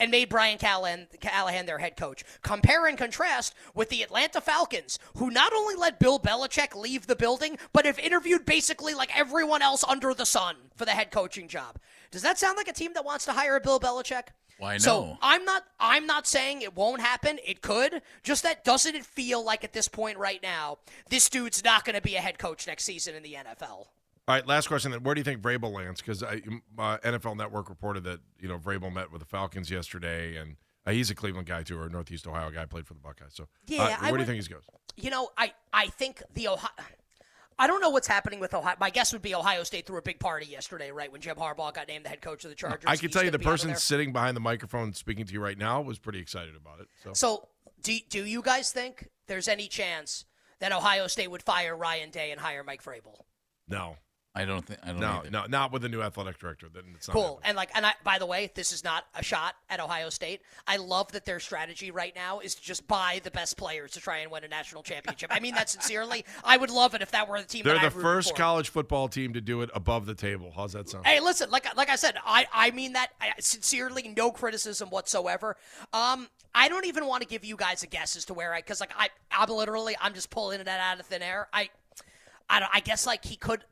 and 0.01 0.11
made 0.11 0.29
Brian 0.29 0.59
Callahan, 0.59 1.07
Callahan 1.21 1.67
their 1.67 1.79
head 1.79 1.97
coach. 1.97 2.25
Compare 2.43 2.87
and 2.87 2.99
contrast 2.99 3.55
with 3.75 3.91
the 3.91 4.03
Atlanta 4.03 4.41
Falcons, 4.41 4.99
who 5.17 5.31
not 5.31 5.53
only 5.53 5.77
let 5.77 6.01
Bill 6.01 6.19
Belichick 6.19 6.75
leave 6.75 7.07
the 7.07 7.15
building, 7.15 7.59
but 7.73 7.85
have 7.85 7.99
interviewed 7.99 8.45
basically 8.45 8.95
like 8.95 9.17
everyone 9.17 9.63
else 9.63 9.85
under 9.85 10.15
the 10.15 10.27
sun 10.27 10.57
for 10.75 10.85
the 10.85 10.93
head 10.93 11.11
coaching 11.11 11.47
job. 11.47 11.79
Does 12.11 12.23
that 12.23 12.39
sound 12.39 12.57
like 12.57 12.69
a 12.69 12.73
team 12.73 12.95
that 12.95 13.05
wants 13.05 13.27
to 13.27 13.33
hire 13.33 13.55
a 13.55 13.61
Bill 13.61 13.79
Belichick? 13.79 14.29
Why 14.59 14.75
no? 14.75 14.79
So 14.79 15.19
I'm 15.23 15.45
not 15.45 15.65
I'm 15.79 16.07
not 16.07 16.27
saying 16.27 16.63
it 16.63 16.77
won't 16.77 17.01
happen. 17.01 17.39
It 17.45 17.63
could. 17.63 18.03
Just 18.23 18.43
that 18.43 18.63
doesn't 18.65 18.95
it 18.95 19.07
feel 19.07 19.43
like 19.43 19.65
at 19.65 19.73
this 19.73 19.89
point 19.89 20.19
right 20.19 20.43
now, 20.43 20.79
this 21.09 21.31
dude's 21.31 21.65
not 21.65 21.85
going 21.85 21.97
to 21.97 22.03
be 22.03 22.17
a 22.17 22.21
head 22.21 22.39
coach 22.39 22.67
next 22.67 22.85
season 22.85 23.15
in 23.15 23.23
the 23.23 23.35
NFL. 23.35 23.87
All 24.31 24.37
right, 24.37 24.47
last 24.47 24.69
question. 24.69 24.93
Then, 24.93 25.03
where 25.03 25.17
do 25.17 25.19
you 25.19 25.25
think 25.25 25.43
Vrabel 25.43 25.73
lands? 25.73 26.01
Because 26.01 26.23
uh, 26.23 26.37
NFL 26.79 27.37
Network 27.37 27.69
reported 27.69 28.05
that 28.05 28.21
you 28.39 28.47
know 28.47 28.59
Vrabel 28.59 28.93
met 28.93 29.11
with 29.11 29.19
the 29.19 29.27
Falcons 29.27 29.73
yesterday, 29.73 30.37
and 30.37 30.55
uh, 30.87 30.93
he's 30.93 31.11
a 31.11 31.17
Cleveland 31.17 31.49
guy 31.49 31.65
too, 31.65 31.77
or 31.77 31.87
a 31.87 31.91
Northeast 31.91 32.29
Ohio 32.29 32.49
guy, 32.53 32.65
played 32.65 32.87
for 32.87 32.95
the 32.95 33.01
Buckeyes. 33.01 33.33
So, 33.35 33.49
yeah, 33.67 33.83
uh, 33.83 33.87
where 33.87 33.97
I 33.97 34.07
do 34.07 34.13
would, 34.13 34.21
you 34.21 34.27
think 34.27 34.47
he 34.47 34.55
goes? 34.55 34.63
You 34.97 35.11
know, 35.11 35.31
I 35.37 35.53
I 35.73 35.89
think 35.89 36.23
the 36.35 36.47
Ohio. 36.47 36.71
I 37.59 37.67
don't 37.67 37.81
know 37.81 37.91
what's 37.91 38.07
happening 38.07 38.39
with 38.39 38.55
Ohio. 38.55 38.77
My 38.79 38.91
guess 38.91 39.13
would 39.13 39.21
be 39.21 39.35
Ohio 39.35 39.65
State 39.65 39.85
threw 39.85 39.99
a 39.99 40.03
big 40.03 40.21
party 40.21 40.47
yesterday, 40.47 40.93
right 40.93 41.11
when 41.11 41.21
Jim 41.21 41.35
Harbaugh 41.35 41.75
got 41.75 41.89
named 41.89 42.05
the 42.05 42.09
head 42.11 42.23
coach 42.23 42.45
of 42.45 42.51
the 42.51 42.57
Chargers. 42.57 42.85
I 42.87 42.95
can 42.95 43.11
tell 43.11 43.25
you, 43.25 43.33
the 43.33 43.41
person 43.41 43.75
sitting 43.75 44.13
behind 44.13 44.37
the 44.37 44.41
microphone 44.41 44.93
speaking 44.93 45.27
to 45.27 45.33
you 45.33 45.41
right 45.41 45.59
now 45.59 45.81
was 45.81 45.99
pretty 45.99 46.21
excited 46.21 46.55
about 46.55 46.79
it. 46.79 46.87
So, 47.03 47.15
so 47.15 47.49
do 47.83 47.99
do 48.09 48.25
you 48.25 48.43
guys 48.43 48.71
think 48.71 49.09
there's 49.27 49.49
any 49.49 49.67
chance 49.67 50.25
that 50.61 50.71
Ohio 50.71 51.09
State 51.09 51.33
would 51.33 51.43
fire 51.43 51.77
Ryan 51.77 52.11
Day 52.11 52.31
and 52.31 52.39
hire 52.39 52.63
Mike 52.63 52.85
Vrabel? 52.85 53.25
No. 53.67 53.97
I 54.33 54.45
don't 54.45 54.65
think. 54.65 54.79
I 54.83 54.89
don't. 54.89 55.01
No, 55.01 55.19
either. 55.21 55.31
no, 55.31 55.47
not 55.47 55.73
with 55.73 55.83
the 55.83 55.89
new 55.89 56.03
athletic 56.03 56.39
director. 56.39 56.69
Then 56.73 56.85
it's 56.95 57.09
not 57.09 57.15
cool. 57.15 57.23
happening. 57.23 57.41
And 57.45 57.57
like, 57.57 57.71
and 57.75 57.85
I, 57.85 57.95
by 58.05 58.19
the 58.19 58.27
way, 58.27 58.53
this 58.55 58.73
is 58.73 58.85
not 58.85 59.05
a 59.15 59.25
shot 59.25 59.57
at 59.69 59.81
Ohio 59.81 60.09
State. 60.09 60.43
I 60.69 60.77
love 60.77 61.11
that 61.13 61.25
their 61.25 61.41
strategy 61.41 61.91
right 61.91 62.15
now 62.15 62.39
is 62.39 62.55
to 62.55 62.63
just 62.63 62.87
buy 62.87 63.21
the 63.25 63.33
best 63.33 63.57
players 63.57 63.91
to 63.93 64.01
try 64.01 64.19
and 64.19 64.31
win 64.31 64.45
a 64.45 64.49
national 64.49 64.85
championship. 64.85 65.31
I 65.33 65.41
mean 65.41 65.55
that 65.57 65.69
sincerely. 65.69 66.25
I 66.45 66.57
would 66.57 66.71
love 66.71 66.95
it 66.95 67.03
if 67.03 67.11
that 67.11 67.29
were 67.29 67.41
the 67.41 67.47
team. 67.47 67.65
They're 67.65 67.75
that 67.75 67.93
the 67.93 67.99
I 67.99 68.03
first 68.03 68.31
for. 68.31 68.37
college 68.37 68.69
football 68.69 69.09
team 69.09 69.33
to 69.33 69.41
do 69.41 69.63
it 69.63 69.71
above 69.75 70.07
the 70.07 70.15
table. 70.15 70.53
How's 70.55 70.75
that 70.75 70.89
sound? 70.89 71.07
Hey, 71.07 71.19
listen, 71.19 71.51
like 71.51 71.75
like 71.77 71.91
I 71.91 71.97
said, 71.97 72.15
I, 72.25 72.47
I 72.53 72.71
mean 72.71 72.93
that 72.93 73.09
I, 73.21 73.33
sincerely, 73.41 74.15
no 74.17 74.31
criticism 74.31 74.91
whatsoever. 74.91 75.57
Um, 75.93 76.29
I 76.55 76.69
don't 76.69 76.87
even 76.87 77.07
want 77.07 77.23
to 77.23 77.29
give 77.29 77.45
you 77.45 77.57
guys 77.57 77.83
a 77.83 77.87
guess 77.87 78.17
as 78.17 78.25
to 78.27 78.35
where 78.35 78.53
I, 78.53 78.59
because 78.59 78.81
like 78.81 78.93
I, 78.97 79.09
I'm 79.31 79.49
literally, 79.49 79.97
I'm 80.01 80.15
just 80.15 80.31
pulling 80.31 80.63
that 80.63 80.81
out 80.81 81.01
of 81.01 81.07
thin 81.07 81.23
air. 81.23 81.49
I, 81.53 81.71
I 82.51 82.61
don't, 82.61 82.71
I 82.75 82.81
guess 82.81 83.07
like 83.07 83.25
he 83.25 83.37
could. 83.37 83.65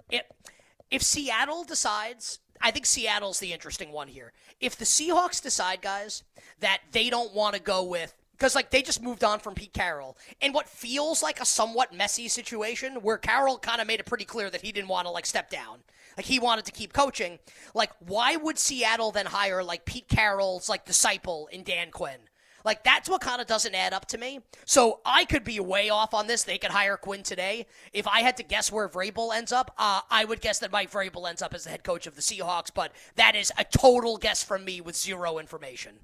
If 0.90 1.02
Seattle 1.02 1.64
decides, 1.64 2.38
I 2.60 2.70
think 2.70 2.86
Seattle's 2.86 3.40
the 3.40 3.52
interesting 3.52 3.92
one 3.92 4.08
here. 4.08 4.32
If 4.60 4.76
the 4.76 4.84
Seahawks 4.84 5.42
decide, 5.42 5.82
guys, 5.82 6.22
that 6.60 6.80
they 6.92 7.10
don't 7.10 7.34
want 7.34 7.54
to 7.54 7.60
go 7.60 7.82
with 7.82 8.14
because 8.32 8.54
like 8.54 8.70
they 8.70 8.82
just 8.82 9.02
moved 9.02 9.24
on 9.24 9.40
from 9.40 9.54
Pete 9.54 9.72
Carroll 9.72 10.16
in 10.40 10.52
what 10.52 10.68
feels 10.68 11.22
like 11.22 11.40
a 11.40 11.44
somewhat 11.44 11.92
messy 11.92 12.28
situation 12.28 12.94
where 13.02 13.18
Carroll 13.18 13.58
kind 13.58 13.80
of 13.80 13.86
made 13.86 14.00
it 14.00 14.06
pretty 14.06 14.24
clear 14.24 14.48
that 14.48 14.62
he 14.62 14.72
didn't 14.72 14.88
want 14.88 15.06
to 15.06 15.10
like 15.10 15.26
step 15.26 15.50
down. 15.50 15.80
Like 16.16 16.26
he 16.26 16.38
wanted 16.38 16.64
to 16.66 16.72
keep 16.72 16.92
coaching. 16.92 17.38
Like 17.74 17.90
why 17.98 18.36
would 18.36 18.58
Seattle 18.58 19.10
then 19.10 19.26
hire 19.26 19.62
like 19.62 19.84
Pete 19.84 20.08
Carroll's 20.08 20.68
like 20.68 20.84
disciple 20.84 21.48
in 21.52 21.64
Dan 21.64 21.90
Quinn? 21.90 22.20
Like 22.64 22.84
that's 22.84 23.08
what 23.08 23.20
kind 23.20 23.40
of 23.40 23.46
doesn't 23.46 23.74
add 23.74 23.92
up 23.92 24.06
to 24.06 24.18
me. 24.18 24.40
So 24.64 25.00
I 25.04 25.24
could 25.24 25.44
be 25.44 25.60
way 25.60 25.90
off 25.90 26.14
on 26.14 26.26
this. 26.26 26.42
They 26.42 26.58
could 26.58 26.70
hire 26.70 26.96
Quinn 26.96 27.22
today. 27.22 27.66
If 27.92 28.06
I 28.06 28.20
had 28.20 28.36
to 28.38 28.42
guess 28.42 28.70
where 28.72 28.88
Vrabel 28.88 29.34
ends 29.34 29.52
up, 29.52 29.74
uh, 29.78 30.00
I 30.10 30.24
would 30.24 30.40
guess 30.40 30.58
that 30.60 30.72
Mike 30.72 30.90
Vrabel 30.90 31.28
ends 31.28 31.42
up 31.42 31.54
as 31.54 31.64
the 31.64 31.70
head 31.70 31.84
coach 31.84 32.06
of 32.06 32.16
the 32.16 32.22
Seahawks. 32.22 32.70
But 32.72 32.92
that 33.16 33.36
is 33.36 33.52
a 33.58 33.64
total 33.64 34.16
guess 34.16 34.42
from 34.42 34.64
me 34.64 34.80
with 34.80 34.96
zero 34.96 35.38
information. 35.38 35.94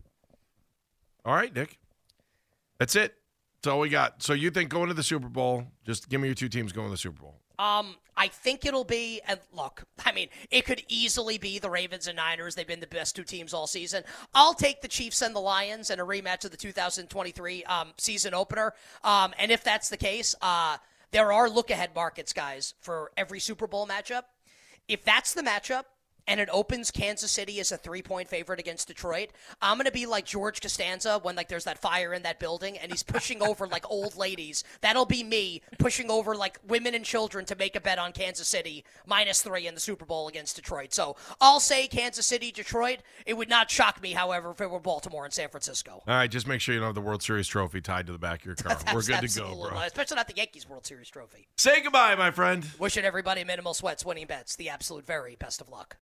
All 1.24 1.34
right, 1.34 1.54
Nick. 1.54 1.78
That's 2.78 2.96
it. 2.96 3.14
That's 3.62 3.72
all 3.72 3.80
we 3.80 3.88
got. 3.88 4.22
So 4.22 4.34
you 4.34 4.50
think 4.50 4.68
going 4.68 4.88
to 4.88 4.94
the 4.94 5.02
Super 5.02 5.28
Bowl? 5.28 5.64
Just 5.86 6.08
give 6.08 6.20
me 6.20 6.28
your 6.28 6.34
two 6.34 6.48
teams 6.48 6.72
going 6.72 6.88
to 6.88 6.90
the 6.90 6.98
Super 6.98 7.20
Bowl. 7.20 7.40
Um, 7.58 7.96
I 8.16 8.28
think 8.28 8.64
it'll 8.64 8.84
be. 8.84 9.20
And 9.26 9.40
look, 9.52 9.84
I 10.04 10.12
mean, 10.12 10.28
it 10.50 10.64
could 10.64 10.82
easily 10.88 11.38
be 11.38 11.58
the 11.58 11.70
Ravens 11.70 12.06
and 12.06 12.16
Niners. 12.16 12.54
They've 12.54 12.66
been 12.66 12.80
the 12.80 12.86
best 12.86 13.16
two 13.16 13.24
teams 13.24 13.52
all 13.54 13.66
season. 13.66 14.04
I'll 14.34 14.54
take 14.54 14.82
the 14.82 14.88
Chiefs 14.88 15.22
and 15.22 15.34
the 15.34 15.40
Lions 15.40 15.90
in 15.90 16.00
a 16.00 16.04
rematch 16.04 16.44
of 16.44 16.50
the 16.50 16.56
2023 16.56 17.64
um, 17.64 17.88
season 17.98 18.34
opener. 18.34 18.74
Um, 19.02 19.34
and 19.38 19.50
if 19.50 19.64
that's 19.64 19.88
the 19.88 19.96
case, 19.96 20.34
uh, 20.42 20.76
there 21.10 21.32
are 21.32 21.48
look 21.48 21.70
ahead 21.70 21.90
markets, 21.94 22.32
guys, 22.32 22.74
for 22.80 23.12
every 23.16 23.40
Super 23.40 23.66
Bowl 23.66 23.86
matchup. 23.86 24.22
If 24.88 25.04
that's 25.04 25.34
the 25.34 25.42
matchup, 25.42 25.84
and 26.26 26.40
it 26.40 26.48
opens 26.52 26.90
Kansas 26.90 27.30
City 27.30 27.60
as 27.60 27.72
a 27.72 27.76
three 27.76 28.02
point 28.02 28.28
favorite 28.28 28.60
against 28.60 28.88
Detroit, 28.88 29.30
I'm 29.60 29.76
gonna 29.76 29.90
be 29.90 30.06
like 30.06 30.24
George 30.24 30.60
Costanza 30.60 31.18
when 31.22 31.36
like 31.36 31.48
there's 31.48 31.64
that 31.64 31.78
fire 31.78 32.12
in 32.14 32.22
that 32.22 32.40
building 32.40 32.78
and 32.78 32.90
he's 32.90 33.02
pushing 33.02 33.42
over 33.46 33.66
like 33.66 33.88
old 33.90 34.16
ladies. 34.16 34.64
That'll 34.80 35.06
be 35.06 35.22
me 35.22 35.62
pushing 35.78 36.10
over 36.10 36.34
like 36.34 36.58
women 36.66 36.94
and 36.94 37.04
children 37.04 37.44
to 37.46 37.56
make 37.56 37.76
a 37.76 37.80
bet 37.80 37.98
on 37.98 38.12
Kansas 38.12 38.48
City 38.48 38.84
minus 39.06 39.42
three 39.42 39.66
in 39.66 39.74
the 39.74 39.80
Super 39.80 40.04
Bowl 40.04 40.28
against 40.28 40.56
Detroit. 40.56 40.94
So 40.94 41.16
I'll 41.40 41.60
say 41.60 41.86
Kansas 41.86 42.26
City, 42.26 42.50
Detroit. 42.50 43.00
It 43.26 43.34
would 43.34 43.48
not 43.48 43.70
shock 43.70 44.02
me, 44.02 44.12
however, 44.12 44.50
if 44.50 44.60
it 44.60 44.70
were 44.70 44.80
Baltimore 44.80 45.24
and 45.24 45.32
San 45.32 45.48
Francisco. 45.48 46.02
All 46.06 46.14
right, 46.14 46.30
just 46.30 46.46
make 46.46 46.60
sure 46.60 46.74
you 46.74 46.80
don't 46.80 46.88
have 46.88 46.94
the 46.94 47.00
World 47.00 47.22
Series 47.22 47.48
trophy 47.48 47.80
tied 47.80 48.06
to 48.06 48.12
the 48.12 48.18
back 48.18 48.40
of 48.40 48.46
your 48.46 48.54
car. 48.54 48.76
We're 48.94 49.02
good 49.02 49.20
to 49.28 49.40
go, 49.40 49.68
bro. 49.68 49.78
Especially 49.80 50.16
not 50.16 50.28
the 50.28 50.36
Yankees 50.36 50.68
World 50.68 50.86
Series 50.86 51.08
trophy. 51.08 51.46
Say 51.56 51.82
goodbye, 51.82 52.14
my 52.14 52.30
friend. 52.30 52.66
Wishing 52.78 53.04
everybody 53.04 53.44
minimal 53.44 53.74
sweats, 53.74 54.04
winning 54.04 54.26
bets, 54.26 54.56
the 54.56 54.68
absolute 54.68 55.06
very 55.06 55.36
best 55.36 55.60
of 55.60 55.68
luck. 55.68 55.96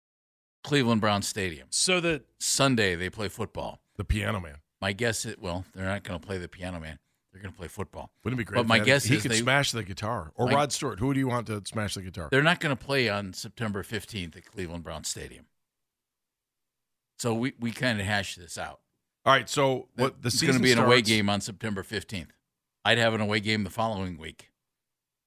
Cleveland 0.64 1.00
Brown 1.00 1.22
Stadium. 1.22 1.66
So 1.70 2.00
the 2.00 2.22
Sunday 2.38 2.94
they 2.94 3.10
play 3.10 3.28
football. 3.28 3.80
The 3.96 4.04
Piano 4.04 4.40
Man. 4.40 4.56
My 4.80 4.92
guess 4.92 5.24
is 5.24 5.36
well, 5.38 5.64
they're 5.74 5.84
not 5.84 6.02
going 6.02 6.18
to 6.20 6.26
play 6.26 6.38
the 6.38 6.48
Piano 6.48 6.80
Man. 6.80 6.98
They're 7.32 7.40
going 7.40 7.52
to 7.52 7.58
play 7.58 7.68
football. 7.68 8.12
Wouldn't 8.24 8.38
it 8.38 8.44
be 8.44 8.44
great? 8.44 8.58
But 8.58 8.66
my 8.66 8.78
guess 8.78 9.04
he 9.04 9.16
is 9.16 9.22
could 9.22 9.30
they, 9.30 9.36
smash 9.36 9.72
the 9.72 9.82
guitar 9.82 10.32
or 10.34 10.46
My- 10.46 10.54
Rod 10.54 10.72
Stewart. 10.72 10.98
Who 10.98 11.14
do 11.14 11.20
you 11.20 11.28
want 11.28 11.46
to 11.46 11.62
smash 11.64 11.94
the 11.94 12.02
guitar? 12.02 12.28
they're 12.30 12.42
not 12.42 12.60
going 12.60 12.76
to 12.76 12.84
play 12.84 13.08
on 13.08 13.32
September 13.32 13.82
15th 13.82 14.36
at 14.36 14.44
Cleveland 14.44 14.84
Brown 14.84 15.04
Stadium. 15.04 15.46
So 17.18 17.32
we, 17.34 17.54
we 17.58 17.70
kind 17.70 18.00
of 18.00 18.06
hashed 18.06 18.38
this 18.38 18.58
out. 18.58 18.80
All 19.24 19.32
right, 19.32 19.48
so 19.48 19.88
what 19.94 20.20
the 20.20 20.26
it's 20.26 20.40
season 20.40 20.48
going 20.48 20.58
to 20.58 20.64
be 20.64 20.72
an 20.72 20.78
away 20.80 21.00
game 21.00 21.30
on 21.30 21.40
September 21.40 21.84
15th. 21.84 22.30
I'd 22.84 22.98
have 22.98 23.14
an 23.14 23.20
away 23.20 23.38
game 23.38 23.62
the 23.62 23.70
following 23.70 24.18
week. 24.18 24.50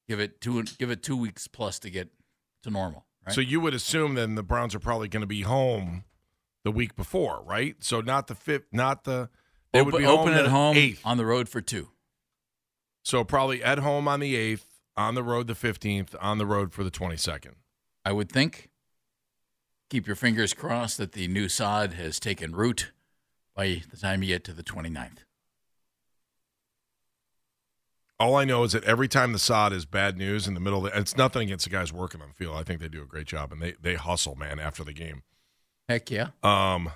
Give 0.07 0.19
it 0.19 0.41
two 0.41 0.61
give 0.63 0.91
it 0.91 1.01
two 1.01 1.15
weeks 1.15 1.47
plus 1.47 1.79
to 1.79 1.89
get 1.89 2.09
to 2.63 2.69
normal. 2.69 3.05
Right? 3.25 3.33
So 3.33 3.41
you 3.41 3.59
would 3.59 3.73
assume 3.73 4.15
then 4.15 4.35
the 4.35 4.43
Browns 4.43 4.75
are 4.75 4.79
probably 4.79 5.07
going 5.07 5.21
to 5.21 5.27
be 5.27 5.41
home 5.41 6.03
the 6.63 6.71
week 6.71 6.95
before, 6.95 7.43
right? 7.45 7.75
So 7.79 8.01
not 8.01 8.27
the 8.27 8.35
fifth, 8.35 8.65
not 8.71 9.03
the 9.03 9.29
they 9.73 9.79
open, 9.79 9.93
would 9.93 9.99
be 9.99 10.05
open 10.05 10.33
home 10.33 10.45
at 10.45 10.47
home 10.47 10.77
eighth. 10.77 11.01
on 11.03 11.17
the 11.17 11.25
road 11.25 11.49
for 11.49 11.61
two. 11.61 11.89
So 13.03 13.23
probably 13.23 13.63
at 13.63 13.79
home 13.79 14.07
on 14.07 14.19
the 14.19 14.35
eighth, 14.35 14.65
on 14.97 15.15
the 15.15 15.23
road 15.23 15.47
the 15.47 15.55
fifteenth, 15.55 16.15
on 16.19 16.37
the 16.37 16.45
road 16.45 16.71
for 16.71 16.83
the 16.83 16.91
twenty 16.91 17.17
second. 17.17 17.55
I 18.03 18.11
would 18.11 18.31
think. 18.31 18.69
Keep 19.89 20.07
your 20.07 20.15
fingers 20.15 20.53
crossed 20.53 20.97
that 20.97 21.11
the 21.11 21.27
new 21.27 21.47
sod 21.47 21.93
has 21.93 22.19
taken 22.19 22.55
root 22.55 22.91
by 23.55 23.83
the 23.91 23.97
time 23.97 24.23
you 24.23 24.29
get 24.29 24.43
to 24.45 24.51
the 24.51 24.63
29th. 24.63 25.19
All 28.17 28.35
I 28.35 28.45
know 28.45 28.63
is 28.63 28.71
that 28.71 28.83
every 28.85 29.09
time 29.09 29.33
the 29.33 29.39
sod 29.39 29.73
is 29.73 29.85
bad 29.85 30.17
news 30.17 30.47
in 30.47 30.53
the 30.53 30.61
middle, 30.61 30.85
of 30.85 30.93
the, 30.93 30.99
it's 30.99 31.17
nothing 31.17 31.43
against 31.43 31.65
the 31.65 31.69
guys 31.69 31.91
working 31.91 32.21
on 32.21 32.29
the 32.29 32.33
field. 32.33 32.55
I 32.55 32.63
think 32.63 32.79
they 32.79 32.87
do 32.87 33.03
a 33.03 33.05
great 33.05 33.27
job 33.27 33.51
and 33.51 33.61
they 33.61 33.73
they 33.81 33.95
hustle, 33.95 34.35
man, 34.35 34.59
after 34.59 34.83
the 34.83 34.93
game. 34.93 35.23
Heck 35.89 36.09
yeah. 36.09 36.29
Um, 36.41 36.91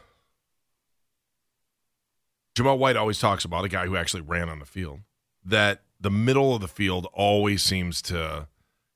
Jamal 2.55 2.77
White 2.77 2.95
always 2.95 3.19
talks 3.19 3.43
about 3.43 3.65
a 3.65 3.69
guy 3.69 3.85
who 3.85 3.97
actually 3.97 4.21
ran 4.21 4.49
on 4.49 4.59
the 4.59 4.65
field. 4.65 5.01
That 5.43 5.83
the 5.99 6.09
middle 6.11 6.55
of 6.55 6.61
the 6.61 6.67
field 6.67 7.07
always 7.13 7.63
seems 7.63 8.01
to 8.03 8.47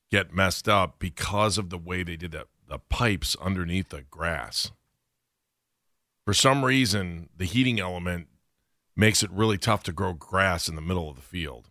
get 0.09 0.33
messed 0.33 0.69
up 0.69 0.99
because 0.99 1.57
of 1.57 1.69
the 1.69 1.77
way 1.77 2.03
they 2.03 2.15
did 2.15 2.31
that 2.31 2.47
the 2.67 2.79
pipes 2.79 3.35
underneath 3.41 3.89
the 3.89 4.03
grass. 4.03 4.71
For 6.25 6.33
some 6.33 6.63
reason, 6.63 7.29
the 7.35 7.45
heating 7.45 7.81
element 7.81 8.27
makes 8.95 9.23
it 9.23 9.31
really 9.31 9.57
tough 9.57 9.83
to 9.83 9.91
grow 9.91 10.13
grass 10.13 10.69
in 10.69 10.75
the 10.75 10.81
middle 10.81 11.09
of 11.09 11.17
the 11.17 11.21
field 11.21 11.69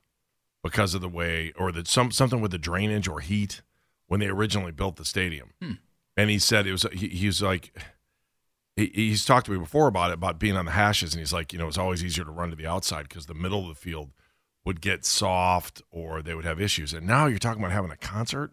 because 0.63 0.95
of 0.95 1.01
the 1.01 1.09
way 1.09 1.53
or 1.57 1.73
the 1.73 1.85
some 1.85 2.11
something 2.11 2.41
with 2.41 2.51
the 2.51 2.59
drainage 2.59 3.09
or 3.09 3.21
heat 3.21 3.63
when 4.07 4.21
they 4.21 4.27
originally 4.27 4.73
built 4.73 4.97
the 4.97 5.05
stadium. 5.05 5.51
Hmm. 5.61 5.73
And 6.17 6.31
he 6.31 6.39
said 6.39 6.67
it 6.67 6.73
was 6.73 6.87
he, 6.93 7.09
he 7.09 7.27
was 7.27 7.43
like 7.43 7.77
he, 8.77 8.91
he's 8.95 9.25
talked 9.25 9.47
to 9.47 9.53
me 9.53 9.59
before 9.59 9.89
about 9.89 10.11
it 10.11 10.15
about 10.15 10.39
being 10.39 10.57
on 10.57 10.67
the 10.67 10.73
hashes 10.73 11.15
and 11.15 11.21
he's 11.21 11.33
like 11.33 11.53
you 11.53 11.59
know 11.59 11.69
it's 11.69 11.79
always 11.79 12.05
easier 12.05 12.25
to 12.25 12.31
run 12.31 12.51
to 12.51 12.57
the 12.57 12.67
outside 12.67 13.09
because 13.09 13.27
the 13.27 13.35
middle 13.35 13.63
of 13.63 13.69
the 13.69 13.75
field 13.75 14.11
would 14.65 14.81
get 14.81 15.05
soft 15.05 15.83
or 15.91 16.23
they 16.23 16.35
would 16.35 16.45
have 16.45 16.61
issues 16.61 16.93
and 16.93 17.07
now 17.07 17.27
you're 17.27 17.39
talking 17.39 17.61
about 17.63 17.73
having 17.73 17.91
a 17.91 17.97
concert 17.97 18.53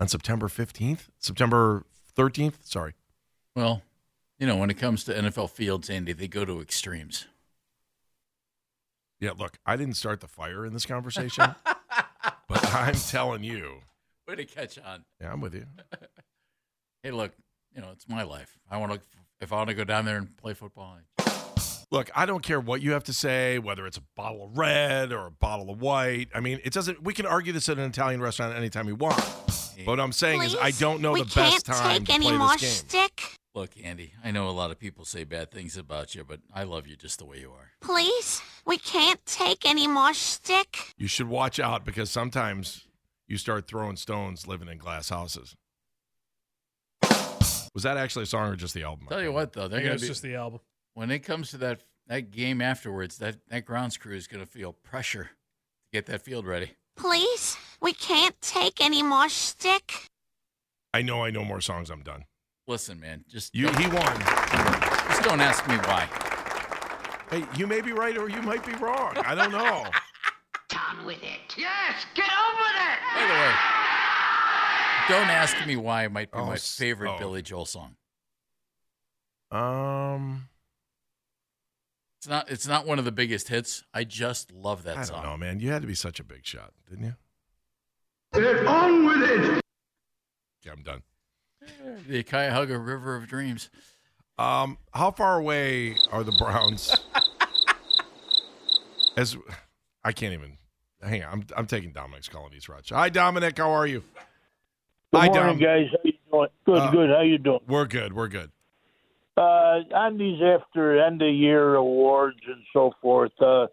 on 0.00 0.08
september 0.08 0.48
15th 0.48 1.08
september 1.18 1.84
13th 2.16 2.54
sorry 2.62 2.94
Well, 3.54 3.82
you 4.38 4.46
know, 4.46 4.56
when 4.56 4.70
it 4.70 4.78
comes 4.78 5.04
to 5.04 5.14
NFL 5.14 5.50
fields, 5.50 5.90
Andy, 5.90 6.12
they 6.12 6.28
go 6.28 6.44
to 6.44 6.60
extremes. 6.60 7.26
Yeah 9.22 9.30
look 9.38 9.56
i 9.64 9.76
didn't 9.76 9.96
start 9.96 10.20
the 10.20 10.28
fire 10.28 10.66
in 10.66 10.72
this 10.74 10.84
conversation 10.84 11.54
but 12.48 12.74
i'm 12.74 12.94
telling 12.94 13.42
you 13.42 13.80
Way 14.28 14.36
to 14.36 14.44
catch 14.44 14.78
on. 14.78 15.04
yeah 15.20 15.32
i'm 15.32 15.40
with 15.40 15.54
you 15.54 15.64
Hey, 17.02 17.10
look, 17.10 17.32
you 17.74 17.80
know, 17.82 17.88
it's 17.90 18.08
my 18.08 18.22
life. 18.22 18.60
I 18.70 18.76
want 18.76 18.92
to, 18.92 19.00
if 19.40 19.52
I 19.52 19.56
want 19.56 19.70
to 19.70 19.74
go 19.74 19.82
down 19.82 20.04
there 20.04 20.18
and 20.18 20.36
play 20.36 20.54
football, 20.54 20.98
Look, 21.90 22.10
I 22.14 22.24
don't 22.26 22.42
care 22.42 22.60
what 22.60 22.80
you 22.80 22.92
have 22.92 23.04
to 23.04 23.12
say, 23.12 23.58
whether 23.58 23.86
it's 23.86 23.98
a 23.98 24.02
bottle 24.16 24.44
of 24.44 24.56
red 24.56 25.12
or 25.12 25.26
a 25.26 25.30
bottle 25.30 25.68
of 25.68 25.82
white. 25.82 26.28
I 26.34 26.40
mean, 26.40 26.60
it 26.64 26.72
doesn't. 26.72 27.02
We 27.02 27.12
can 27.12 27.26
argue 27.26 27.52
this 27.52 27.68
at 27.68 27.76
an 27.76 27.84
Italian 27.84 28.22
restaurant 28.22 28.56
anytime 28.56 28.86
we 28.86 28.94
want. 28.94 29.16
But 29.16 29.86
what 29.86 30.00
I'm 30.00 30.12
saying 30.12 30.42
is, 30.42 30.56
I 30.56 30.70
don't 30.70 31.02
know 31.02 31.14
the 31.14 31.24
best 31.24 31.66
time 31.66 32.04
to 32.04 32.12
play 32.20 32.38
this 32.56 32.82
game. 32.82 33.08
Look, 33.54 33.72
Andy, 33.82 34.14
I 34.24 34.30
know 34.30 34.48
a 34.48 34.50
lot 34.50 34.70
of 34.70 34.78
people 34.78 35.04
say 35.04 35.24
bad 35.24 35.50
things 35.50 35.76
about 35.76 36.14
you, 36.14 36.24
but 36.24 36.40
I 36.54 36.62
love 36.62 36.86
you 36.86 36.96
just 36.96 37.18
the 37.18 37.26
way 37.26 37.38
you 37.40 37.50
are. 37.50 37.72
Please, 37.82 38.40
we 38.66 38.78
can't 38.78 39.24
take 39.26 39.66
any 39.66 39.86
more 39.86 40.14
stick. 40.14 40.94
You 40.96 41.06
should 41.06 41.28
watch 41.28 41.60
out 41.60 41.84
because 41.84 42.10
sometimes 42.10 42.84
you 43.28 43.36
start 43.36 43.66
throwing 43.68 43.96
stones 43.96 44.46
living 44.46 44.68
in 44.68 44.78
glass 44.78 45.10
houses. 45.10 45.54
Was 47.74 47.82
that 47.82 47.98
actually 47.98 48.22
a 48.22 48.26
song 48.26 48.48
or 48.48 48.56
just 48.56 48.72
the 48.74 48.84
album? 48.84 49.06
Tell 49.08 49.22
you 49.22 49.32
what, 49.32 49.52
though, 49.52 49.68
they're 49.68 49.80
going 49.80 49.96
to 49.96 50.00
be 50.00 50.08
just 50.08 50.22
the 50.22 50.34
album. 50.34 50.60
when 50.94 51.10
it 51.10 51.20
comes 51.20 51.50
to 51.50 51.58
that 51.58 51.82
that 52.08 52.30
game 52.30 52.60
afterwards. 52.60 53.18
That 53.18 53.36
that 53.48 53.64
grounds 53.64 53.96
crew 53.96 54.16
is 54.16 54.26
going 54.26 54.44
to 54.44 54.50
feel 54.50 54.72
pressure 54.72 55.24
to 55.24 55.30
get 55.92 56.06
that 56.06 56.22
field 56.22 56.46
ready. 56.46 56.72
Please, 56.96 57.56
we 57.80 57.92
can't 57.92 58.38
take 58.40 58.80
any 58.80 59.02
more 59.02 59.28
stick. 59.28 60.06
I 60.92 61.00
know 61.02 61.24
I 61.24 61.30
know 61.30 61.44
more 61.44 61.60
songs. 61.60 61.90
I'm 61.90 62.02
done. 62.02 62.24
Listen, 62.72 62.98
man, 62.98 63.22
just 63.28 63.54
You, 63.54 63.68
he 63.72 63.86
won. 63.88 64.02
just 65.10 65.22
don't 65.22 65.42
ask 65.42 65.68
me 65.68 65.74
why. 65.76 66.08
Hey, 67.28 67.44
you 67.54 67.66
may 67.66 67.82
be 67.82 67.92
right 67.92 68.16
or 68.16 68.30
you 68.30 68.40
might 68.40 68.64
be 68.64 68.72
wrong. 68.76 69.12
I 69.26 69.34
don't 69.34 69.52
know. 69.52 69.84
Down 70.70 71.04
with 71.04 71.22
it. 71.22 71.54
Yes, 71.54 72.06
get 72.14 72.30
on 72.32 72.54
with 72.56 72.76
it. 72.80 72.98
By 73.14 73.26
the 73.26 73.34
way, 73.34 73.52
don't 75.20 75.28
ask 75.28 75.66
me 75.66 75.76
why 75.76 76.04
it 76.06 76.12
might 76.12 76.32
be 76.32 76.38
Oh, 76.38 76.46
my 76.46 76.56
favorite 76.56 77.10
oh. 77.10 77.18
Billy 77.18 77.42
Joel 77.42 77.66
song. 77.66 77.94
Um, 79.50 80.48
It's 82.20 82.26
not. 82.28 82.50
It's 82.50 82.66
not 82.66 82.86
one 82.86 82.98
of 82.98 83.04
the 83.04 83.12
biggest 83.12 83.48
hits. 83.48 83.84
I 83.92 84.04
just 84.04 84.50
love 84.50 84.84
that 84.84 84.96
I 84.96 85.02
song. 85.02 85.22
don't 85.22 85.30
know, 85.32 85.36
man. 85.36 85.60
You 85.60 85.72
had 85.72 85.82
to 85.82 85.88
be 85.88 85.94
such 85.94 86.18
a 86.20 86.24
big 86.24 86.46
shot, 86.46 86.72
didn't 86.88 87.04
you? 87.04 87.14
Get 88.32 88.66
on 88.66 89.04
with 89.04 89.28
it. 89.30 89.60
Yeah, 90.64 90.72
I'm 90.72 90.82
done. 90.82 91.02
The 92.08 92.22
Cuyahoga 92.22 92.78
River 92.78 93.16
of 93.16 93.26
Dreams. 93.26 93.70
Um, 94.38 94.78
how 94.92 95.10
far 95.10 95.38
away 95.38 95.96
are 96.10 96.24
the 96.24 96.32
Browns? 96.32 96.94
As 99.16 99.36
I 100.04 100.12
can't 100.12 100.32
even 100.32 100.56
hang 101.02 101.22
on. 101.22 101.32
I'm 101.32 101.44
I'm 101.56 101.66
taking 101.66 101.92
Dominic's 101.92 102.28
calling 102.28 102.52
East 102.54 102.68
Rochester. 102.68 102.96
Hi, 102.96 103.08
Dominic. 103.08 103.58
How 103.58 103.70
are 103.70 103.86
you? 103.86 104.00
Good 105.12 105.20
Hi, 105.20 105.26
morning, 105.26 105.58
Dom. 105.58 105.60
guys. 105.60 105.86
How 105.92 105.98
you 106.04 106.12
doing? 106.30 106.48
Good, 106.64 106.78
Uh, 106.78 106.90
good. 106.90 107.10
How 107.10 107.20
you 107.22 107.38
doing? 107.38 107.60
We're 107.68 107.86
good. 107.86 108.12
We're 108.14 108.28
good. 108.28 108.50
Uh, 109.36 109.80
on 109.94 110.18
these 110.18 110.40
after 110.42 111.02
end 111.04 111.22
of 111.22 111.32
year 111.34 111.74
awards 111.74 112.38
and 112.46 112.62
so 112.72 112.92
forth, 113.02 113.32
uh, 113.40 113.66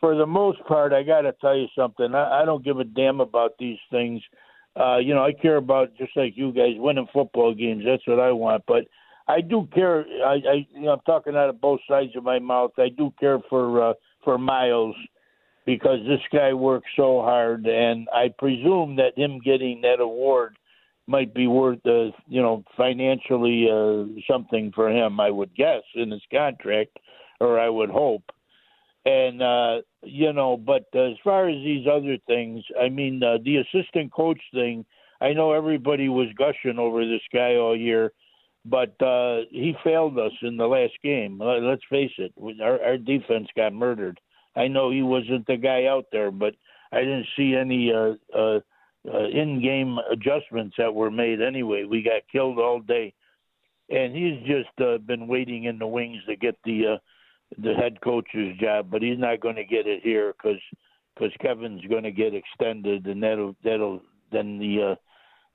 for 0.00 0.14
the 0.16 0.26
most 0.26 0.64
part, 0.66 0.92
I 0.92 1.02
got 1.02 1.22
to 1.22 1.32
tell 1.40 1.56
you 1.56 1.66
something. 1.76 2.14
I, 2.14 2.42
I 2.42 2.44
don't 2.44 2.64
give 2.64 2.78
a 2.78 2.84
damn 2.84 3.20
about 3.20 3.52
these 3.58 3.78
things. 3.90 4.22
Uh, 4.78 4.98
you 4.98 5.14
know, 5.14 5.24
I 5.24 5.32
care 5.32 5.56
about 5.56 5.96
just 5.96 6.16
like 6.16 6.34
you 6.36 6.52
guys 6.52 6.74
winning 6.76 7.08
football 7.12 7.54
games. 7.54 7.84
That's 7.84 8.06
what 8.06 8.20
I 8.20 8.30
want. 8.30 8.62
But 8.66 8.84
I 9.26 9.40
do 9.40 9.68
care. 9.74 10.04
I, 10.24 10.34
I 10.34 10.66
you 10.70 10.82
know, 10.82 10.92
I'm 10.92 11.00
talking 11.00 11.36
out 11.36 11.48
of 11.48 11.60
both 11.60 11.80
sides 11.88 12.16
of 12.16 12.24
my 12.24 12.38
mouth. 12.38 12.72
I 12.78 12.88
do 12.88 13.12
care 13.18 13.38
for 13.50 13.90
uh, 13.90 13.94
for 14.24 14.38
Myles 14.38 14.96
because 15.66 15.98
this 16.06 16.20
guy 16.32 16.52
works 16.54 16.88
so 16.96 17.20
hard, 17.20 17.66
and 17.66 18.08
I 18.14 18.28
presume 18.38 18.96
that 18.96 19.18
him 19.18 19.40
getting 19.44 19.82
that 19.82 20.00
award 20.00 20.56
might 21.06 21.34
be 21.34 21.46
worth 21.46 21.84
uh, 21.84 22.12
you 22.28 22.40
know 22.40 22.62
financially 22.76 23.68
uh, 23.70 24.04
something 24.30 24.72
for 24.74 24.90
him. 24.90 25.18
I 25.18 25.30
would 25.30 25.54
guess 25.54 25.82
in 25.94 26.10
his 26.10 26.22
contract, 26.30 26.98
or 27.40 27.58
I 27.58 27.68
would 27.68 27.90
hope. 27.90 28.22
And 29.08 29.42
uh, 29.42 29.80
you 30.02 30.34
know, 30.34 30.58
but 30.58 30.84
as 30.94 31.16
far 31.24 31.48
as 31.48 31.56
these 31.64 31.86
other 31.90 32.18
things, 32.26 32.62
I 32.78 32.90
mean, 32.90 33.22
uh, 33.22 33.38
the 33.42 33.56
assistant 33.56 34.12
coach 34.12 34.40
thing, 34.52 34.84
I 35.22 35.32
know 35.32 35.52
everybody 35.52 36.10
was 36.10 36.28
gushing 36.36 36.78
over 36.78 37.06
this 37.06 37.22
guy 37.32 37.56
all 37.56 37.74
year, 37.74 38.12
but 38.66 39.00
uh, 39.00 39.46
he 39.50 39.74
failed 39.82 40.18
us 40.18 40.32
in 40.42 40.58
the 40.58 40.66
last 40.66 40.92
game. 41.02 41.40
Let's 41.40 41.82
face 41.88 42.12
it, 42.18 42.34
our, 42.60 42.82
our 42.82 42.98
defense 42.98 43.48
got 43.56 43.72
murdered. 43.72 44.20
I 44.54 44.68
know 44.68 44.90
he 44.90 45.02
wasn't 45.02 45.46
the 45.46 45.56
guy 45.56 45.86
out 45.86 46.04
there, 46.12 46.30
but 46.30 46.54
I 46.92 47.00
didn't 47.00 47.28
see 47.34 47.54
any 47.54 47.90
uh, 47.90 48.12
uh, 48.36 48.60
uh, 49.10 49.28
in-game 49.28 49.96
adjustments 50.12 50.76
that 50.76 50.92
were 50.92 51.10
made 51.10 51.40
anyway. 51.40 51.84
We 51.84 52.02
got 52.02 52.30
killed 52.30 52.58
all 52.58 52.80
day, 52.80 53.14
and 53.88 54.14
he's 54.14 54.46
just 54.46 54.86
uh, 54.86 54.98
been 54.98 55.28
waiting 55.28 55.64
in 55.64 55.78
the 55.78 55.86
wings 55.86 56.18
to 56.28 56.36
get 56.36 56.56
the 56.64 56.94
uh, 56.94 56.98
the 57.56 57.74
head 57.74 58.00
coach's 58.02 58.56
job, 58.58 58.88
but 58.90 59.02
he's 59.02 59.18
not 59.18 59.40
going 59.40 59.56
to 59.56 59.64
get 59.64 59.86
it 59.86 60.02
here 60.02 60.34
because 60.36 60.60
because 61.14 61.32
Kevin's 61.40 61.84
going 61.86 62.04
to 62.04 62.12
get 62.12 62.34
extended, 62.34 63.06
and 63.06 63.22
that'll 63.22 63.56
that'll 63.64 64.00
then 64.30 64.58
the 64.58 64.92
uh, 64.92 64.94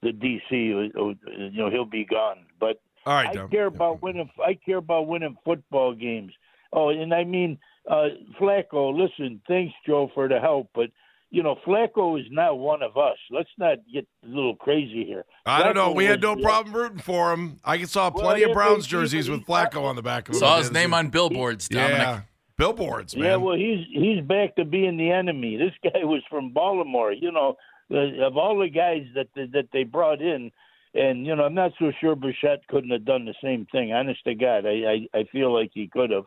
the 0.02 0.12
DC, 0.12 0.52
you 0.52 1.52
know, 1.54 1.70
he'll 1.70 1.86
be 1.86 2.06
gone. 2.06 2.46
But 2.60 2.82
all 3.06 3.14
right, 3.14 3.30
I 3.30 3.34
Dom. 3.34 3.50
care 3.50 3.68
about 3.68 4.02
winning. 4.02 4.30
I 4.46 4.56
care 4.56 4.78
about 4.78 5.08
winning 5.08 5.38
football 5.46 5.94
games. 5.94 6.34
Oh, 6.72 6.90
and 6.90 7.14
I 7.14 7.24
mean, 7.24 7.60
uh, 7.90 8.10
Flacco. 8.40 8.98
Listen, 8.98 9.42
thanks, 9.48 9.74
Joe, 9.86 10.10
for 10.14 10.28
the 10.28 10.40
help, 10.40 10.70
but 10.74 10.90
you 11.34 11.42
know, 11.42 11.56
Flacco 11.66 12.20
is 12.20 12.28
not 12.30 12.60
one 12.60 12.84
of 12.84 12.96
us. 12.96 13.18
Let's 13.32 13.50
not 13.58 13.80
get 13.92 14.06
a 14.24 14.28
little 14.28 14.56
crazy 14.56 15.04
here. 15.04 15.26
I 15.48 15.64
don't 15.64 15.74
know. 15.74 15.90
Flacco 15.90 15.96
We 15.96 16.06
had 16.06 16.22
no 16.22 16.36
problem 16.36 16.76
rooting 16.76 17.00
for 17.00 17.34
him. 17.34 17.60
I 17.66 17.84
saw 17.86 18.12
Well, 18.14 18.24
plenty 18.24 18.44
of 18.44 18.54
Browns 18.54 18.86
jerseys 18.86 19.32
with 19.32 19.44
Flacco 19.44 19.82
on 19.82 19.96
the 19.96 20.04
back 20.04 20.30
of 20.30 20.36
them. 20.36 20.40
Saw 20.40 20.60
his 20.60 20.72
name 20.72 20.94
on 20.94 21.10
billboards, 21.10 21.68
Dominic. 21.68 21.98
Yeah, 21.98 22.22
billboards, 22.56 23.16
man. 23.16 23.26
Yeah, 23.26 23.36
well, 23.38 23.56
he's 23.56 23.84
he's 23.92 24.22
back 24.24 24.56
to 24.58 24.64
being 24.64 24.96
the 24.96 25.10
enemy. 25.10 25.58
This 25.58 25.74
guy 25.84 26.00
was 26.04 26.22
from 26.30 26.54
Baltimore. 26.54 27.12
You 27.12 27.32
know, 27.32 27.58
of 27.90 28.38
all 28.38 28.60
the 28.60 28.70
guys 28.70 29.08
that 29.16 29.30
that 29.34 29.70
they 29.74 29.86
brought 29.86 30.22
in, 30.22 30.52
and 30.94 31.26
you 31.26 31.36
know, 31.36 31.46
I'm 31.46 31.56
not 31.56 31.72
so 31.80 31.92
sure 32.00 32.16
Bichette 32.16 32.68
couldn't 32.68 32.92
have 32.92 33.06
done 33.06 33.26
the 33.26 33.34
same 33.44 33.66
thing. 33.72 33.92
Honest 33.92 34.24
to 34.26 34.36
God, 34.36 34.68
I 34.68 35.08
I, 35.16 35.20
I 35.20 35.24
feel 35.32 35.52
like 35.52 35.72
he 35.74 35.88
could 35.88 36.12
have. 36.12 36.26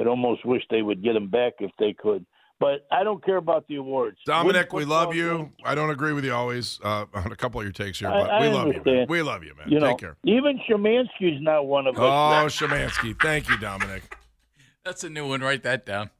I'd 0.00 0.08
almost 0.08 0.44
wish 0.44 0.62
they 0.70 0.82
would 0.82 1.04
get 1.04 1.14
him 1.14 1.28
back 1.28 1.52
if 1.60 1.70
they 1.78 1.92
could. 1.92 2.26
But 2.60 2.86
I 2.92 3.02
don't 3.04 3.24
care 3.24 3.38
about 3.38 3.66
the 3.68 3.76
awards. 3.76 4.18
Dominic, 4.26 4.72
we 4.74 4.84
love 4.84 5.14
you. 5.14 5.38
games. 5.38 5.50
I 5.64 5.74
don't 5.74 5.88
agree 5.88 6.12
with 6.12 6.26
you 6.26 6.34
always 6.34 6.78
uh, 6.84 7.06
on 7.14 7.32
a 7.32 7.36
couple 7.36 7.58
of 7.58 7.64
your 7.64 7.72
takes 7.72 7.98
here, 7.98 8.10
but 8.10 8.28
I 8.30 8.42
we 8.42 8.48
love 8.48 8.68
you. 8.68 8.82
Man. 8.84 9.06
We 9.08 9.22
love 9.22 9.42
you, 9.42 9.54
man. 9.56 9.70
You 9.70 9.80
know, 9.80 9.88
Take 9.88 9.98
care. 9.98 10.16
even 10.24 10.60
Shemansky's 10.68 11.40
not 11.40 11.66
one 11.66 11.86
of 11.86 11.94
us. 11.96 12.00
Oh, 12.00 12.46
Shemansky. 12.66 13.18
Thank 13.20 13.48
you, 13.48 13.56
Dominic. 13.58 14.14
That's 14.84 15.02
a 15.04 15.08
new 15.10 15.26
one. 15.26 15.40
Write 15.40 15.62
that 15.62 15.86
down. 15.86 16.10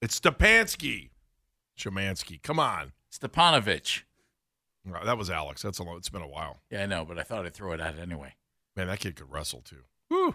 It's 0.00 0.18
Stepansky. 0.18 1.10
Shemansky. 1.76 2.40
Come 2.40 2.60
on. 2.60 2.92
Stepanovich. 3.12 4.02
Right, 4.86 5.04
That 5.04 5.18
was 5.18 5.28
Alex. 5.28 5.62
That's 5.62 5.78
a 5.80 5.82
long, 5.82 5.96
it's 5.96 6.08
been 6.08 6.22
a 6.22 6.28
while. 6.28 6.60
Yeah, 6.70 6.84
I 6.84 6.86
know, 6.86 7.04
but 7.04 7.18
I 7.18 7.22
thought 7.22 7.44
I'd 7.46 7.54
throw 7.54 7.72
it 7.72 7.80
out 7.80 7.98
anyway. 7.98 8.34
Man, 8.76 8.86
that 8.86 9.00
kid 9.00 9.16
could 9.16 9.30
wrestle 9.30 9.62
too. 9.62 10.34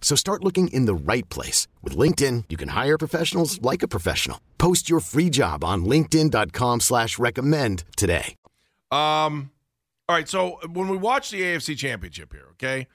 So 0.00 0.16
start 0.16 0.42
looking 0.42 0.66
in 0.68 0.86
the 0.86 0.94
right 0.94 1.28
place. 1.28 1.68
With 1.82 1.96
LinkedIn, 1.96 2.44
you 2.48 2.56
can 2.56 2.70
hire 2.70 2.98
professionals 2.98 3.62
like 3.62 3.84
a 3.84 3.88
professional. 3.88 4.40
Post 4.58 4.90
your 4.90 4.98
free 4.98 5.30
job 5.30 5.62
on 5.62 5.84
linkedin.com 5.84 6.80
slash 6.80 7.16
recommend 7.20 7.84
today. 7.96 8.34
Um, 8.90 9.52
all 10.08 10.16
right. 10.16 10.28
So 10.28 10.58
when 10.72 10.88
we 10.88 10.96
watch 10.96 11.30
the 11.30 11.40
AFC 11.40 11.76
Championship 11.78 12.32
here, 12.32 12.48
okay, 12.52 12.88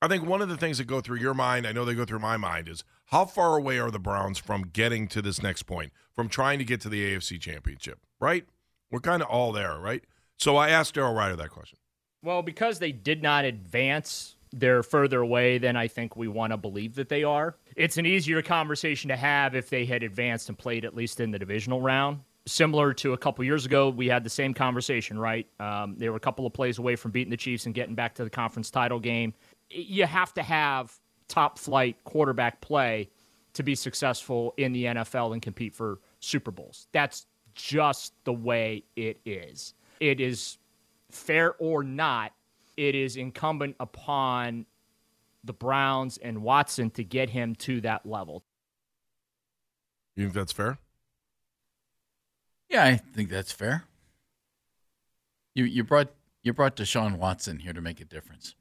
I 0.00 0.08
think 0.08 0.24
one 0.24 0.40
of 0.40 0.48
the 0.48 0.56
things 0.56 0.78
that 0.78 0.86
go 0.86 1.00
through 1.00 1.18
your 1.18 1.34
mind, 1.34 1.66
I 1.66 1.72
know 1.72 1.84
they 1.84 1.94
go 1.94 2.04
through 2.04 2.20
my 2.20 2.36
mind, 2.36 2.68
is 2.68 2.84
how 3.06 3.24
far 3.24 3.56
away 3.56 3.78
are 3.78 3.90
the 3.90 3.98
Browns 3.98 4.38
from 4.38 4.62
getting 4.72 5.08
to 5.08 5.20
this 5.22 5.42
next 5.42 5.64
point, 5.64 5.92
from 6.14 6.28
trying 6.28 6.58
to 6.58 6.64
get 6.64 6.80
to 6.82 6.88
the 6.88 7.14
AFC 7.14 7.40
Championship, 7.40 7.98
right? 8.20 8.44
We're 8.90 9.00
kind 9.00 9.22
of 9.22 9.28
all 9.28 9.52
there, 9.52 9.78
right? 9.78 10.04
So 10.38 10.56
I 10.56 10.70
asked 10.70 10.94
Daryl 10.94 11.16
Ruiter 11.16 11.36
that 11.36 11.50
question. 11.50 11.78
Well, 12.22 12.42
because 12.42 12.78
they 12.78 12.92
did 12.92 13.22
not 13.22 13.44
advance, 13.44 14.31
they're 14.52 14.82
further 14.82 15.20
away 15.20 15.58
than 15.58 15.76
I 15.76 15.88
think 15.88 16.16
we 16.16 16.28
want 16.28 16.52
to 16.52 16.56
believe 16.56 16.94
that 16.96 17.08
they 17.08 17.24
are. 17.24 17.56
It's 17.76 17.96
an 17.96 18.06
easier 18.06 18.42
conversation 18.42 19.08
to 19.08 19.16
have 19.16 19.54
if 19.54 19.70
they 19.70 19.84
had 19.84 20.02
advanced 20.02 20.48
and 20.48 20.58
played 20.58 20.84
at 20.84 20.94
least 20.94 21.20
in 21.20 21.30
the 21.30 21.38
divisional 21.38 21.80
round. 21.80 22.20
Similar 22.46 22.92
to 22.94 23.12
a 23.12 23.18
couple 23.18 23.44
years 23.44 23.66
ago, 23.66 23.88
we 23.88 24.08
had 24.08 24.24
the 24.24 24.30
same 24.30 24.52
conversation, 24.52 25.18
right? 25.18 25.46
Um, 25.60 25.96
they 25.96 26.08
were 26.08 26.16
a 26.16 26.20
couple 26.20 26.44
of 26.44 26.52
plays 26.52 26.78
away 26.78 26.96
from 26.96 27.12
beating 27.12 27.30
the 27.30 27.36
Chiefs 27.36 27.66
and 27.66 27.74
getting 27.74 27.94
back 27.94 28.14
to 28.16 28.24
the 28.24 28.30
conference 28.30 28.70
title 28.70 28.98
game. 28.98 29.32
You 29.70 30.06
have 30.06 30.34
to 30.34 30.42
have 30.42 30.92
top 31.28 31.58
flight 31.58 31.96
quarterback 32.04 32.60
play 32.60 33.10
to 33.54 33.62
be 33.62 33.74
successful 33.74 34.54
in 34.56 34.72
the 34.72 34.84
NFL 34.86 35.32
and 35.32 35.40
compete 35.40 35.74
for 35.74 36.00
Super 36.20 36.50
Bowls. 36.50 36.88
That's 36.92 37.26
just 37.54 38.14
the 38.24 38.32
way 38.32 38.84
it 38.96 39.20
is. 39.24 39.74
It 40.00 40.20
is 40.20 40.58
fair 41.10 41.54
or 41.58 41.82
not, 41.82 42.32
it 42.76 42.94
is 42.94 43.16
incumbent 43.16 43.76
upon 43.80 44.66
the 45.44 45.52
Browns 45.52 46.18
and 46.18 46.42
Watson 46.42 46.90
to 46.90 47.04
get 47.04 47.30
him 47.30 47.54
to 47.56 47.80
that 47.80 48.06
level. 48.06 48.44
You 50.16 50.24
think 50.24 50.34
that's 50.34 50.52
fair? 50.52 50.78
Yeah, 52.68 52.84
I 52.84 52.96
think 52.96 53.28
that's 53.28 53.52
fair. 53.52 53.84
You 55.54 55.64
you 55.64 55.84
brought 55.84 56.08
you 56.42 56.52
brought 56.52 56.76
Deshaun 56.76 57.18
Watson 57.18 57.58
here 57.58 57.72
to 57.72 57.80
make 57.80 58.00
a 58.00 58.04
difference. 58.04 58.54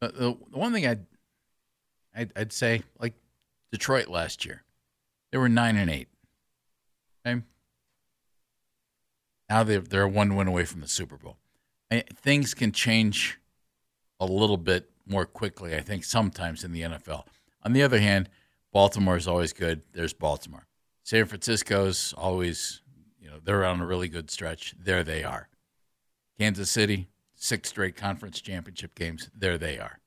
Uh, 0.00 0.08
the, 0.08 0.36
the 0.50 0.58
one 0.58 0.72
thing 0.72 0.86
I'd, 0.86 1.06
I'd 2.14 2.32
I'd 2.36 2.52
say 2.52 2.82
like 3.00 3.14
Detroit 3.72 4.08
last 4.08 4.44
year, 4.44 4.62
they 5.32 5.38
were 5.38 5.48
nine 5.48 5.76
and 5.76 5.90
eight. 5.90 6.08
Okay, 7.26 7.42
now 9.48 9.64
they're 9.64 9.80
they're 9.80 10.08
one 10.08 10.36
win 10.36 10.46
away 10.46 10.64
from 10.64 10.80
the 10.80 10.88
Super 10.88 11.16
Bowl. 11.16 11.36
I, 11.90 12.04
things 12.14 12.54
can 12.54 12.70
change 12.70 13.39
a 14.20 14.26
little 14.26 14.58
bit 14.58 14.90
more 15.06 15.24
quickly. 15.24 15.74
I 15.74 15.80
think 15.80 16.04
sometimes 16.04 16.62
in 16.62 16.72
the 16.72 16.82
NFL. 16.82 17.24
On 17.64 17.72
the 17.72 17.82
other 17.82 17.98
hand, 17.98 18.28
Baltimore 18.72 19.16
is 19.16 19.26
always 19.26 19.52
good. 19.52 19.82
There's 19.92 20.12
Baltimore. 20.12 20.66
San 21.02 21.26
Francisco's 21.26 22.14
always, 22.16 22.82
you 23.20 23.28
know, 23.28 23.38
they're 23.42 23.64
on 23.64 23.80
a 23.80 23.86
really 23.86 24.08
good 24.08 24.30
stretch. 24.30 24.74
There 24.78 25.02
they 25.02 25.24
are. 25.24 25.48
Kansas 26.38 26.70
City, 26.70 27.08
six 27.34 27.70
straight 27.70 27.96
conference 27.96 28.40
championship 28.40 28.94
games. 28.94 29.30
There 29.36 29.58
they 29.58 29.78
are. 29.78 29.98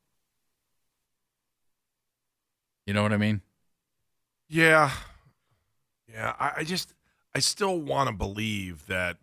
You 2.86 2.94
know 2.94 3.04
what 3.04 3.14
I 3.14 3.18
mean? 3.18 3.42
Yeah. 4.48 4.92
Yeah. 6.12 6.34
I, 6.40 6.52
I 6.58 6.64
just, 6.64 6.94
I 7.36 7.40
still 7.40 7.80
want 7.80 8.08
to 8.08 8.16
believe 8.16 8.86
that 8.88 9.18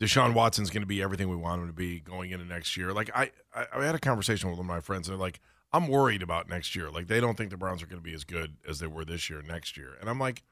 Deshaun 0.00 0.32
Watson's 0.32 0.70
going 0.70 0.82
to 0.82 0.86
be 0.86 1.02
everything 1.02 1.28
we 1.28 1.36
want 1.36 1.60
him 1.60 1.68
to 1.68 1.74
be 1.74 2.00
going 2.00 2.30
into 2.30 2.46
next 2.46 2.76
year. 2.76 2.92
Like, 2.92 3.10
I, 3.14 3.30
I, 3.54 3.66
I 3.74 3.84
had 3.84 3.94
a 3.94 3.98
conversation 3.98 4.48
with 4.48 4.58
one 4.58 4.66
of 4.66 4.68
my 4.68 4.80
friends, 4.80 5.08
and 5.08 5.14
they're 5.14 5.20
like, 5.20 5.40
I'm 5.72 5.88
worried 5.88 6.22
about 6.22 6.48
next 6.48 6.74
year. 6.74 6.90
Like, 6.90 7.06
they 7.06 7.20
don't 7.20 7.36
think 7.36 7.50
the 7.50 7.56
Browns 7.56 7.82
are 7.82 7.86
going 7.86 8.00
to 8.00 8.08
be 8.08 8.14
as 8.14 8.24
good 8.24 8.56
as 8.68 8.78
they 8.78 8.86
were 8.86 9.04
this 9.04 9.28
year, 9.28 9.42
next 9.42 9.76
year. 9.76 9.90
And 10.00 10.08
I'm 10.08 10.18
like, 10.18 10.42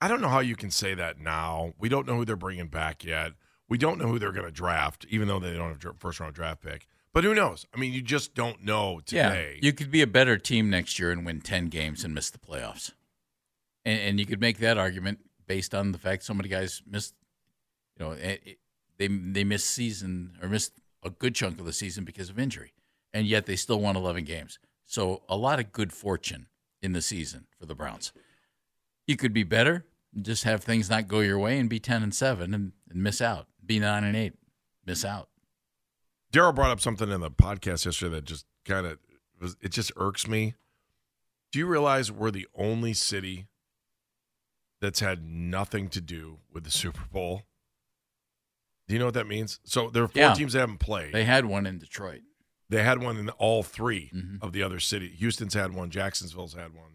I 0.00 0.08
don't 0.08 0.22
know 0.22 0.28
how 0.28 0.40
you 0.40 0.56
can 0.56 0.70
say 0.70 0.94
that 0.94 1.20
now. 1.20 1.74
We 1.78 1.88
don't 1.88 2.06
know 2.06 2.16
who 2.16 2.24
they're 2.24 2.36
bringing 2.36 2.68
back 2.68 3.04
yet. 3.04 3.32
We 3.68 3.76
don't 3.76 3.98
know 3.98 4.08
who 4.08 4.18
they're 4.18 4.32
going 4.32 4.46
to 4.46 4.52
draft, 4.52 5.06
even 5.10 5.28
though 5.28 5.38
they 5.38 5.52
don't 5.52 5.68
have 5.68 5.94
a 5.94 5.98
first 5.98 6.18
round 6.18 6.34
draft 6.34 6.62
pick. 6.62 6.88
But 7.12 7.24
who 7.24 7.34
knows? 7.34 7.66
I 7.74 7.78
mean, 7.78 7.92
you 7.92 8.02
just 8.02 8.34
don't 8.34 8.64
know 8.64 9.00
today. 9.04 9.54
Yeah, 9.56 9.66
you 9.66 9.72
could 9.72 9.90
be 9.90 10.00
a 10.00 10.06
better 10.06 10.38
team 10.38 10.70
next 10.70 10.98
year 10.98 11.10
and 11.10 11.26
win 11.26 11.40
10 11.40 11.66
games 11.66 12.04
and 12.04 12.14
miss 12.14 12.30
the 12.30 12.38
playoffs. 12.38 12.92
And, 13.84 14.00
and 14.00 14.20
you 14.20 14.26
could 14.26 14.40
make 14.40 14.58
that 14.58 14.78
argument 14.78 15.18
based 15.46 15.74
on 15.74 15.92
the 15.92 15.98
fact 15.98 16.24
so 16.24 16.34
many 16.34 16.48
guys 16.48 16.82
missed, 16.86 17.14
you 17.98 18.04
know, 18.04 18.12
it, 18.12 18.58
they 19.00 19.08
they 19.08 19.44
missed 19.44 19.66
season 19.66 20.36
or 20.42 20.48
missed 20.48 20.74
a 21.02 21.08
good 21.08 21.34
chunk 21.34 21.58
of 21.58 21.64
the 21.64 21.72
season 21.72 22.04
because 22.04 22.28
of 22.28 22.38
injury, 22.38 22.74
and 23.14 23.26
yet 23.26 23.46
they 23.46 23.56
still 23.56 23.80
won 23.80 23.96
11 23.96 24.24
games. 24.24 24.58
So 24.84 25.22
a 25.26 25.36
lot 25.36 25.58
of 25.58 25.72
good 25.72 25.90
fortune 25.90 26.48
in 26.82 26.92
the 26.92 27.00
season 27.00 27.46
for 27.58 27.64
the 27.64 27.74
Browns. 27.74 28.12
You 29.06 29.16
could 29.16 29.32
be 29.32 29.42
better, 29.42 29.86
just 30.20 30.44
have 30.44 30.62
things 30.62 30.90
not 30.90 31.08
go 31.08 31.20
your 31.20 31.38
way, 31.38 31.58
and 31.58 31.70
be 31.70 31.80
10 31.80 32.02
and 32.02 32.14
seven 32.14 32.52
and, 32.52 32.72
and 32.90 33.02
miss 33.02 33.22
out. 33.22 33.46
Be 33.64 33.78
nine 33.78 34.04
and 34.04 34.14
eight, 34.14 34.34
miss 34.84 35.02
out. 35.02 35.30
Daryl 36.30 36.54
brought 36.54 36.70
up 36.70 36.80
something 36.80 37.10
in 37.10 37.22
the 37.22 37.30
podcast 37.30 37.86
yesterday 37.86 38.16
that 38.16 38.24
just 38.26 38.44
kind 38.66 38.86
of 38.86 38.98
was 39.40 39.56
it 39.62 39.72
just 39.72 39.92
irks 39.96 40.28
me. 40.28 40.54
Do 41.52 41.58
you 41.58 41.66
realize 41.66 42.12
we're 42.12 42.30
the 42.30 42.46
only 42.54 42.92
city 42.92 43.46
that's 44.78 45.00
had 45.00 45.24
nothing 45.24 45.88
to 45.88 46.02
do 46.02 46.40
with 46.52 46.64
the 46.64 46.70
Super 46.70 47.06
Bowl? 47.10 47.44
Do 48.90 48.94
you 48.94 48.98
know 48.98 49.04
what 49.04 49.14
that 49.14 49.28
means? 49.28 49.60
So 49.62 49.88
there 49.88 50.02
are 50.02 50.08
four 50.08 50.20
Yeah. 50.20 50.34
teams 50.34 50.54
that 50.54 50.58
haven't 50.58 50.78
played. 50.80 51.12
They 51.14 51.22
had 51.22 51.44
one 51.44 51.64
in 51.64 51.78
Detroit. 51.78 52.22
They 52.68 52.82
had 52.82 53.00
one 53.00 53.16
in 53.18 53.28
all 53.30 53.62
3 53.62 54.10
Mm-hmm. 54.12 54.36
of 54.44 54.52
the 54.52 54.64
other 54.64 54.80
city. 54.80 55.06
Houston's 55.10 55.54
had 55.54 55.72
one. 55.72 55.90
Jacksonville's 55.90 56.54
had 56.54 56.74
one. 56.74 56.94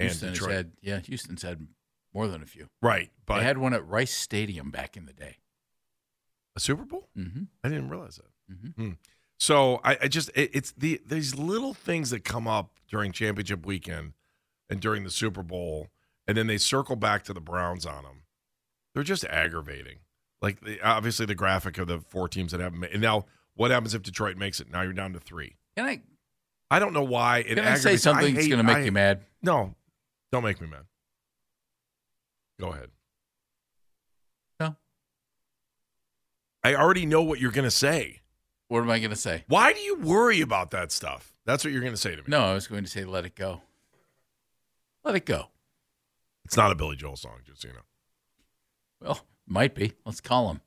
And 0.00 0.08
Houston's 0.08 0.32
Detroit. 0.38 0.54
had 0.56 0.72
yeah, 0.80 0.98
Houston's 1.00 1.42
had 1.42 1.66
more 2.14 2.26
than 2.26 2.42
a 2.42 2.46
few. 2.46 2.70
right, 2.80 3.10
but 3.26 3.40
they 3.40 3.44
had 3.44 3.58
one 3.58 3.74
at 3.74 3.86
Rice 3.86 4.12
Stadium 4.14 4.70
back 4.70 4.96
in 4.96 5.04
the 5.04 5.12
day. 5.12 5.36
a 6.56 6.60
Super 6.60 6.86
Bowl. 6.86 7.10
Mm-hmm. 7.14 7.42
I 7.62 7.68
didn't 7.68 7.90
realize 7.90 8.16
that. 8.16 8.54
Mm-hmm. 8.54 8.82
Hmm. 8.82 8.92
So 9.38 9.82
I, 9.84 9.98
I 10.04 10.08
just 10.08 10.30
it, 10.34 10.52
it's 10.54 10.72
the 10.72 11.02
these 11.06 11.34
little 11.34 11.74
things 11.74 12.08
that 12.10 12.24
come 12.24 12.48
up 12.48 12.80
during 12.88 13.12
championship 13.12 13.66
weekend 13.66 14.14
and 14.70 14.80
during 14.80 15.04
the 15.04 15.10
Super 15.10 15.42
Bowl, 15.42 15.88
and 16.26 16.34
then 16.34 16.46
they 16.46 16.56
circle 16.56 16.96
back 16.96 17.24
to 17.24 17.34
the 17.34 17.42
Browns 17.42 17.84
on 17.84 18.04
them. 18.04 18.22
They're 18.94 19.02
just 19.02 19.24
aggravating. 19.26 19.98
Like 20.42 20.60
the, 20.60 20.80
obviously 20.80 21.26
the 21.26 21.34
graphic 21.34 21.78
of 21.78 21.88
the 21.88 22.00
four 22.00 22.28
teams 22.28 22.52
that 22.52 22.60
haven't 22.60 22.80
made. 22.80 22.92
And 22.92 23.00
now 23.02 23.26
what 23.54 23.70
happens 23.70 23.94
if 23.94 24.02
Detroit 24.02 24.36
makes 24.36 24.60
it? 24.60 24.70
Now 24.70 24.82
you're 24.82 24.92
down 24.92 25.12
to 25.14 25.20
three. 25.20 25.56
Can 25.76 25.86
I 25.86 26.00
I 26.70 26.78
don't 26.78 26.92
know 26.92 27.04
why 27.04 27.38
it 27.38 27.54
can 27.56 27.60
I 27.60 27.76
say 27.76 27.96
something 27.96 28.34
that's 28.34 28.48
going 28.48 28.58
to 28.58 28.64
make 28.64 28.78
I- 28.78 28.84
you 28.84 28.92
mad? 28.92 29.24
No, 29.42 29.74
don't 30.32 30.42
make 30.44 30.60
me 30.60 30.66
mad. 30.66 30.84
Go 32.58 32.72
ahead. 32.72 32.90
No. 34.58 34.76
I 36.64 36.74
already 36.74 37.06
know 37.06 37.22
what 37.22 37.38
you're 37.38 37.52
going 37.52 37.64
to 37.64 37.70
say. 37.70 38.20
What 38.68 38.80
am 38.80 38.90
I 38.90 38.98
going 38.98 39.10
to 39.10 39.16
say? 39.16 39.44
Why 39.46 39.72
do 39.72 39.78
you 39.80 39.96
worry 39.96 40.40
about 40.40 40.72
that 40.72 40.90
stuff? 40.90 41.34
That's 41.44 41.62
what 41.62 41.72
you're 41.72 41.82
going 41.82 41.92
to 41.92 41.98
say 42.00 42.10
to 42.16 42.22
me. 42.22 42.24
No, 42.26 42.40
I 42.40 42.54
was 42.54 42.66
going 42.66 42.82
to 42.82 42.90
say 42.90 43.04
let 43.04 43.24
it 43.24 43.36
go. 43.36 43.60
Let 45.04 45.14
it 45.14 45.24
go. 45.24 45.50
It's 46.44 46.56
not 46.56 46.72
a 46.72 46.74
Billy 46.74 46.96
Joel 46.96 47.16
song, 47.16 47.38
just 47.44 47.62
so 47.62 47.68
you 47.68 47.74
know. 47.74 47.80
Well, 49.00 49.20
might 49.46 49.74
be. 49.74 49.92
Let's 50.04 50.20
call 50.20 50.50
him. 50.50 50.60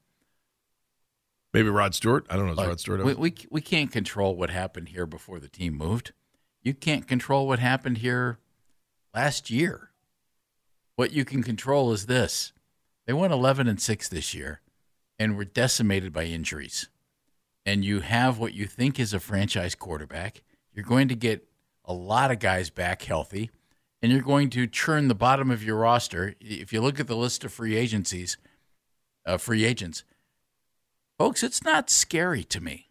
Maybe 1.53 1.69
Rod 1.69 1.95
Stewart. 1.95 2.25
I 2.29 2.35
don't 2.35 2.45
know. 2.45 2.51
Is 2.51 2.57
Look, 2.57 2.67
Rod 2.67 2.79
Stewart? 2.79 3.03
we, 3.03 3.13
we 3.15 3.35
we 3.49 3.61
can't 3.61 3.91
control 3.91 4.35
what 4.35 4.49
happened 4.49 4.89
here 4.89 5.05
before 5.05 5.39
the 5.39 5.47
team 5.49 5.75
moved. 5.75 6.13
You 6.61 6.73
can't 6.73 7.07
control 7.07 7.47
what 7.47 7.59
happened 7.59 7.99
here 7.99 8.39
last 9.15 9.49
year. 9.49 9.91
What 10.95 11.11
you 11.11 11.25
can 11.25 11.41
control 11.41 11.91
is 11.91 12.05
this: 12.05 12.53
they 13.07 13.13
went 13.13 13.33
eleven 13.33 13.67
and 13.67 13.81
six 13.81 14.07
this 14.07 14.33
year, 14.33 14.61
and 15.17 15.35
were 15.35 15.45
decimated 15.45 16.13
by 16.13 16.25
injuries. 16.25 16.89
And 17.65 17.83
you 17.83 18.01
have 18.01 18.39
what 18.39 18.53
you 18.53 18.65
think 18.65 18.99
is 18.99 19.13
a 19.13 19.19
franchise 19.19 19.75
quarterback. 19.75 20.43
You're 20.73 20.85
going 20.85 21.07
to 21.07 21.15
get 21.15 21.47
a 21.85 21.93
lot 21.93 22.31
of 22.31 22.39
guys 22.39 22.69
back 22.69 23.01
healthy, 23.01 23.49
and 24.01 24.11
you're 24.11 24.21
going 24.21 24.49
to 24.51 24.67
churn 24.67 25.07
the 25.07 25.15
bottom 25.15 25.49
of 25.49 25.63
your 25.63 25.77
roster. 25.77 26.35
If 26.39 26.71
you 26.71 26.81
look 26.81 26.99
at 26.99 27.07
the 27.07 27.17
list 27.17 27.43
of 27.43 27.51
free 27.51 27.75
agencies, 27.75 28.37
uh, 29.29 29.37
free 29.37 29.63
agents, 29.63 30.03
folks, 31.17 31.43
it's 31.43 31.63
not 31.63 31.89
scary 31.89 32.43
to 32.45 32.59
me. 32.59 32.87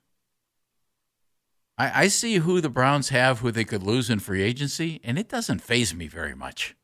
I, 1.77 2.05
I 2.05 2.09
see 2.09 2.37
who 2.37 2.61
the 2.61 2.69
Browns 2.69 3.09
have, 3.09 3.41
who 3.41 3.51
they 3.51 3.65
could 3.65 3.83
lose 3.83 4.09
in 4.09 4.21
free 4.21 4.43
agency, 4.43 5.01
and 5.03 5.19
it 5.19 5.29
doesn't 5.29 5.63
faze 5.63 5.95
me 5.95 6.07
very 6.07 6.35
much. 6.35 6.77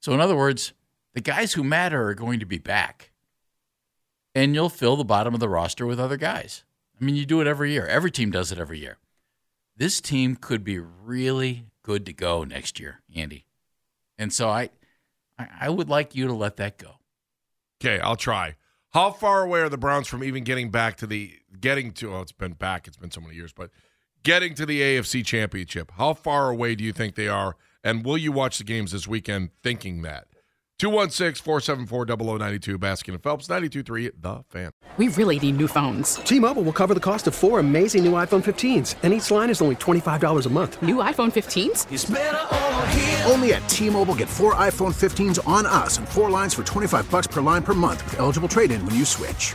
So, 0.00 0.12
in 0.12 0.20
other 0.20 0.36
words, 0.36 0.72
the 1.14 1.20
guys 1.20 1.52
who 1.52 1.62
matter 1.62 2.08
are 2.08 2.14
going 2.14 2.40
to 2.40 2.46
be 2.46 2.58
back, 2.58 3.10
and 4.34 4.54
you'll 4.54 4.68
fill 4.68 4.96
the 4.96 5.04
bottom 5.04 5.34
of 5.34 5.40
the 5.40 5.48
roster 5.48 5.86
with 5.86 6.00
other 6.00 6.16
guys. 6.16 6.64
I 7.00 7.04
mean, 7.04 7.16
you 7.16 7.26
do 7.26 7.40
it 7.40 7.46
every 7.46 7.72
year. 7.72 7.86
Every 7.86 8.10
team 8.10 8.30
does 8.30 8.52
it 8.52 8.58
every 8.58 8.78
year. 8.78 8.98
This 9.76 10.00
team 10.00 10.36
could 10.36 10.62
be 10.62 10.78
really 10.78 11.66
good 11.82 12.04
to 12.06 12.12
go 12.12 12.44
next 12.44 12.78
year, 12.78 13.00
Andy. 13.14 13.44
And 14.18 14.32
so 14.32 14.48
I, 14.48 14.70
I 15.38 15.48
I 15.62 15.68
would 15.70 15.88
like 15.88 16.14
you 16.14 16.26
to 16.26 16.34
let 16.34 16.56
that 16.56 16.76
go. 16.76 16.99
Okay, 17.82 17.98
I'll 18.00 18.16
try. 18.16 18.56
How 18.90 19.10
far 19.10 19.42
away 19.42 19.60
are 19.60 19.68
the 19.68 19.78
Browns 19.78 20.08
from 20.08 20.22
even 20.24 20.44
getting 20.44 20.70
back 20.70 20.96
to 20.98 21.06
the 21.06 21.32
getting 21.60 21.92
to? 21.92 22.14
Oh, 22.14 22.20
it's 22.20 22.32
been 22.32 22.52
back. 22.52 22.86
It's 22.86 22.96
been 22.96 23.10
so 23.10 23.20
many 23.20 23.36
years, 23.36 23.52
but 23.52 23.70
getting 24.22 24.54
to 24.54 24.66
the 24.66 24.80
AFC 24.80 25.24
Championship. 25.24 25.92
How 25.96 26.14
far 26.14 26.50
away 26.50 26.74
do 26.74 26.84
you 26.84 26.92
think 26.92 27.14
they 27.14 27.28
are? 27.28 27.56
And 27.82 28.04
will 28.04 28.18
you 28.18 28.32
watch 28.32 28.58
the 28.58 28.64
games 28.64 28.92
this 28.92 29.08
weekend 29.08 29.50
thinking 29.62 30.02
that? 30.02 30.26
216 30.80 31.44
474 31.44 32.06
0092, 32.06 32.78
Baskin 32.78 33.10
and 33.10 33.22
Phelps, 33.22 33.48
92.3, 33.48 34.12
The 34.18 34.42
Fan. 34.48 34.70
We 34.96 35.08
really 35.08 35.38
need 35.38 35.58
new 35.58 35.68
phones. 35.68 36.14
T-Mobile 36.14 36.62
will 36.62 36.72
cover 36.72 36.94
the 36.94 37.00
cost 37.00 37.26
of 37.26 37.34
four 37.34 37.58
amazing 37.58 38.02
new 38.02 38.12
iPhone 38.12 38.42
15s, 38.42 38.94
and 39.02 39.12
each 39.12 39.30
line 39.30 39.50
is 39.50 39.60
only 39.60 39.76
$25 39.76 40.46
a 40.46 40.48
month. 40.48 40.82
New 40.82 40.96
iPhone 40.96 41.30
15s? 41.30 43.30
Only 43.30 43.52
at 43.52 43.68
T-Mobile, 43.68 44.14
get 44.14 44.28
four 44.28 44.54
iPhone 44.54 44.92
15s 44.92 45.46
on 45.46 45.66
us 45.66 45.98
and 45.98 46.08
four 46.08 46.30
lines 46.30 46.54
for 46.54 46.64
25 46.64 47.10
bucks 47.10 47.26
per 47.26 47.40
line 47.40 47.62
per 47.62 47.74
month 47.74 48.02
with 48.04 48.18
eligible 48.18 48.48
trade-in 48.48 48.84
when 48.86 48.94
you 48.94 49.04
switch. 49.04 49.54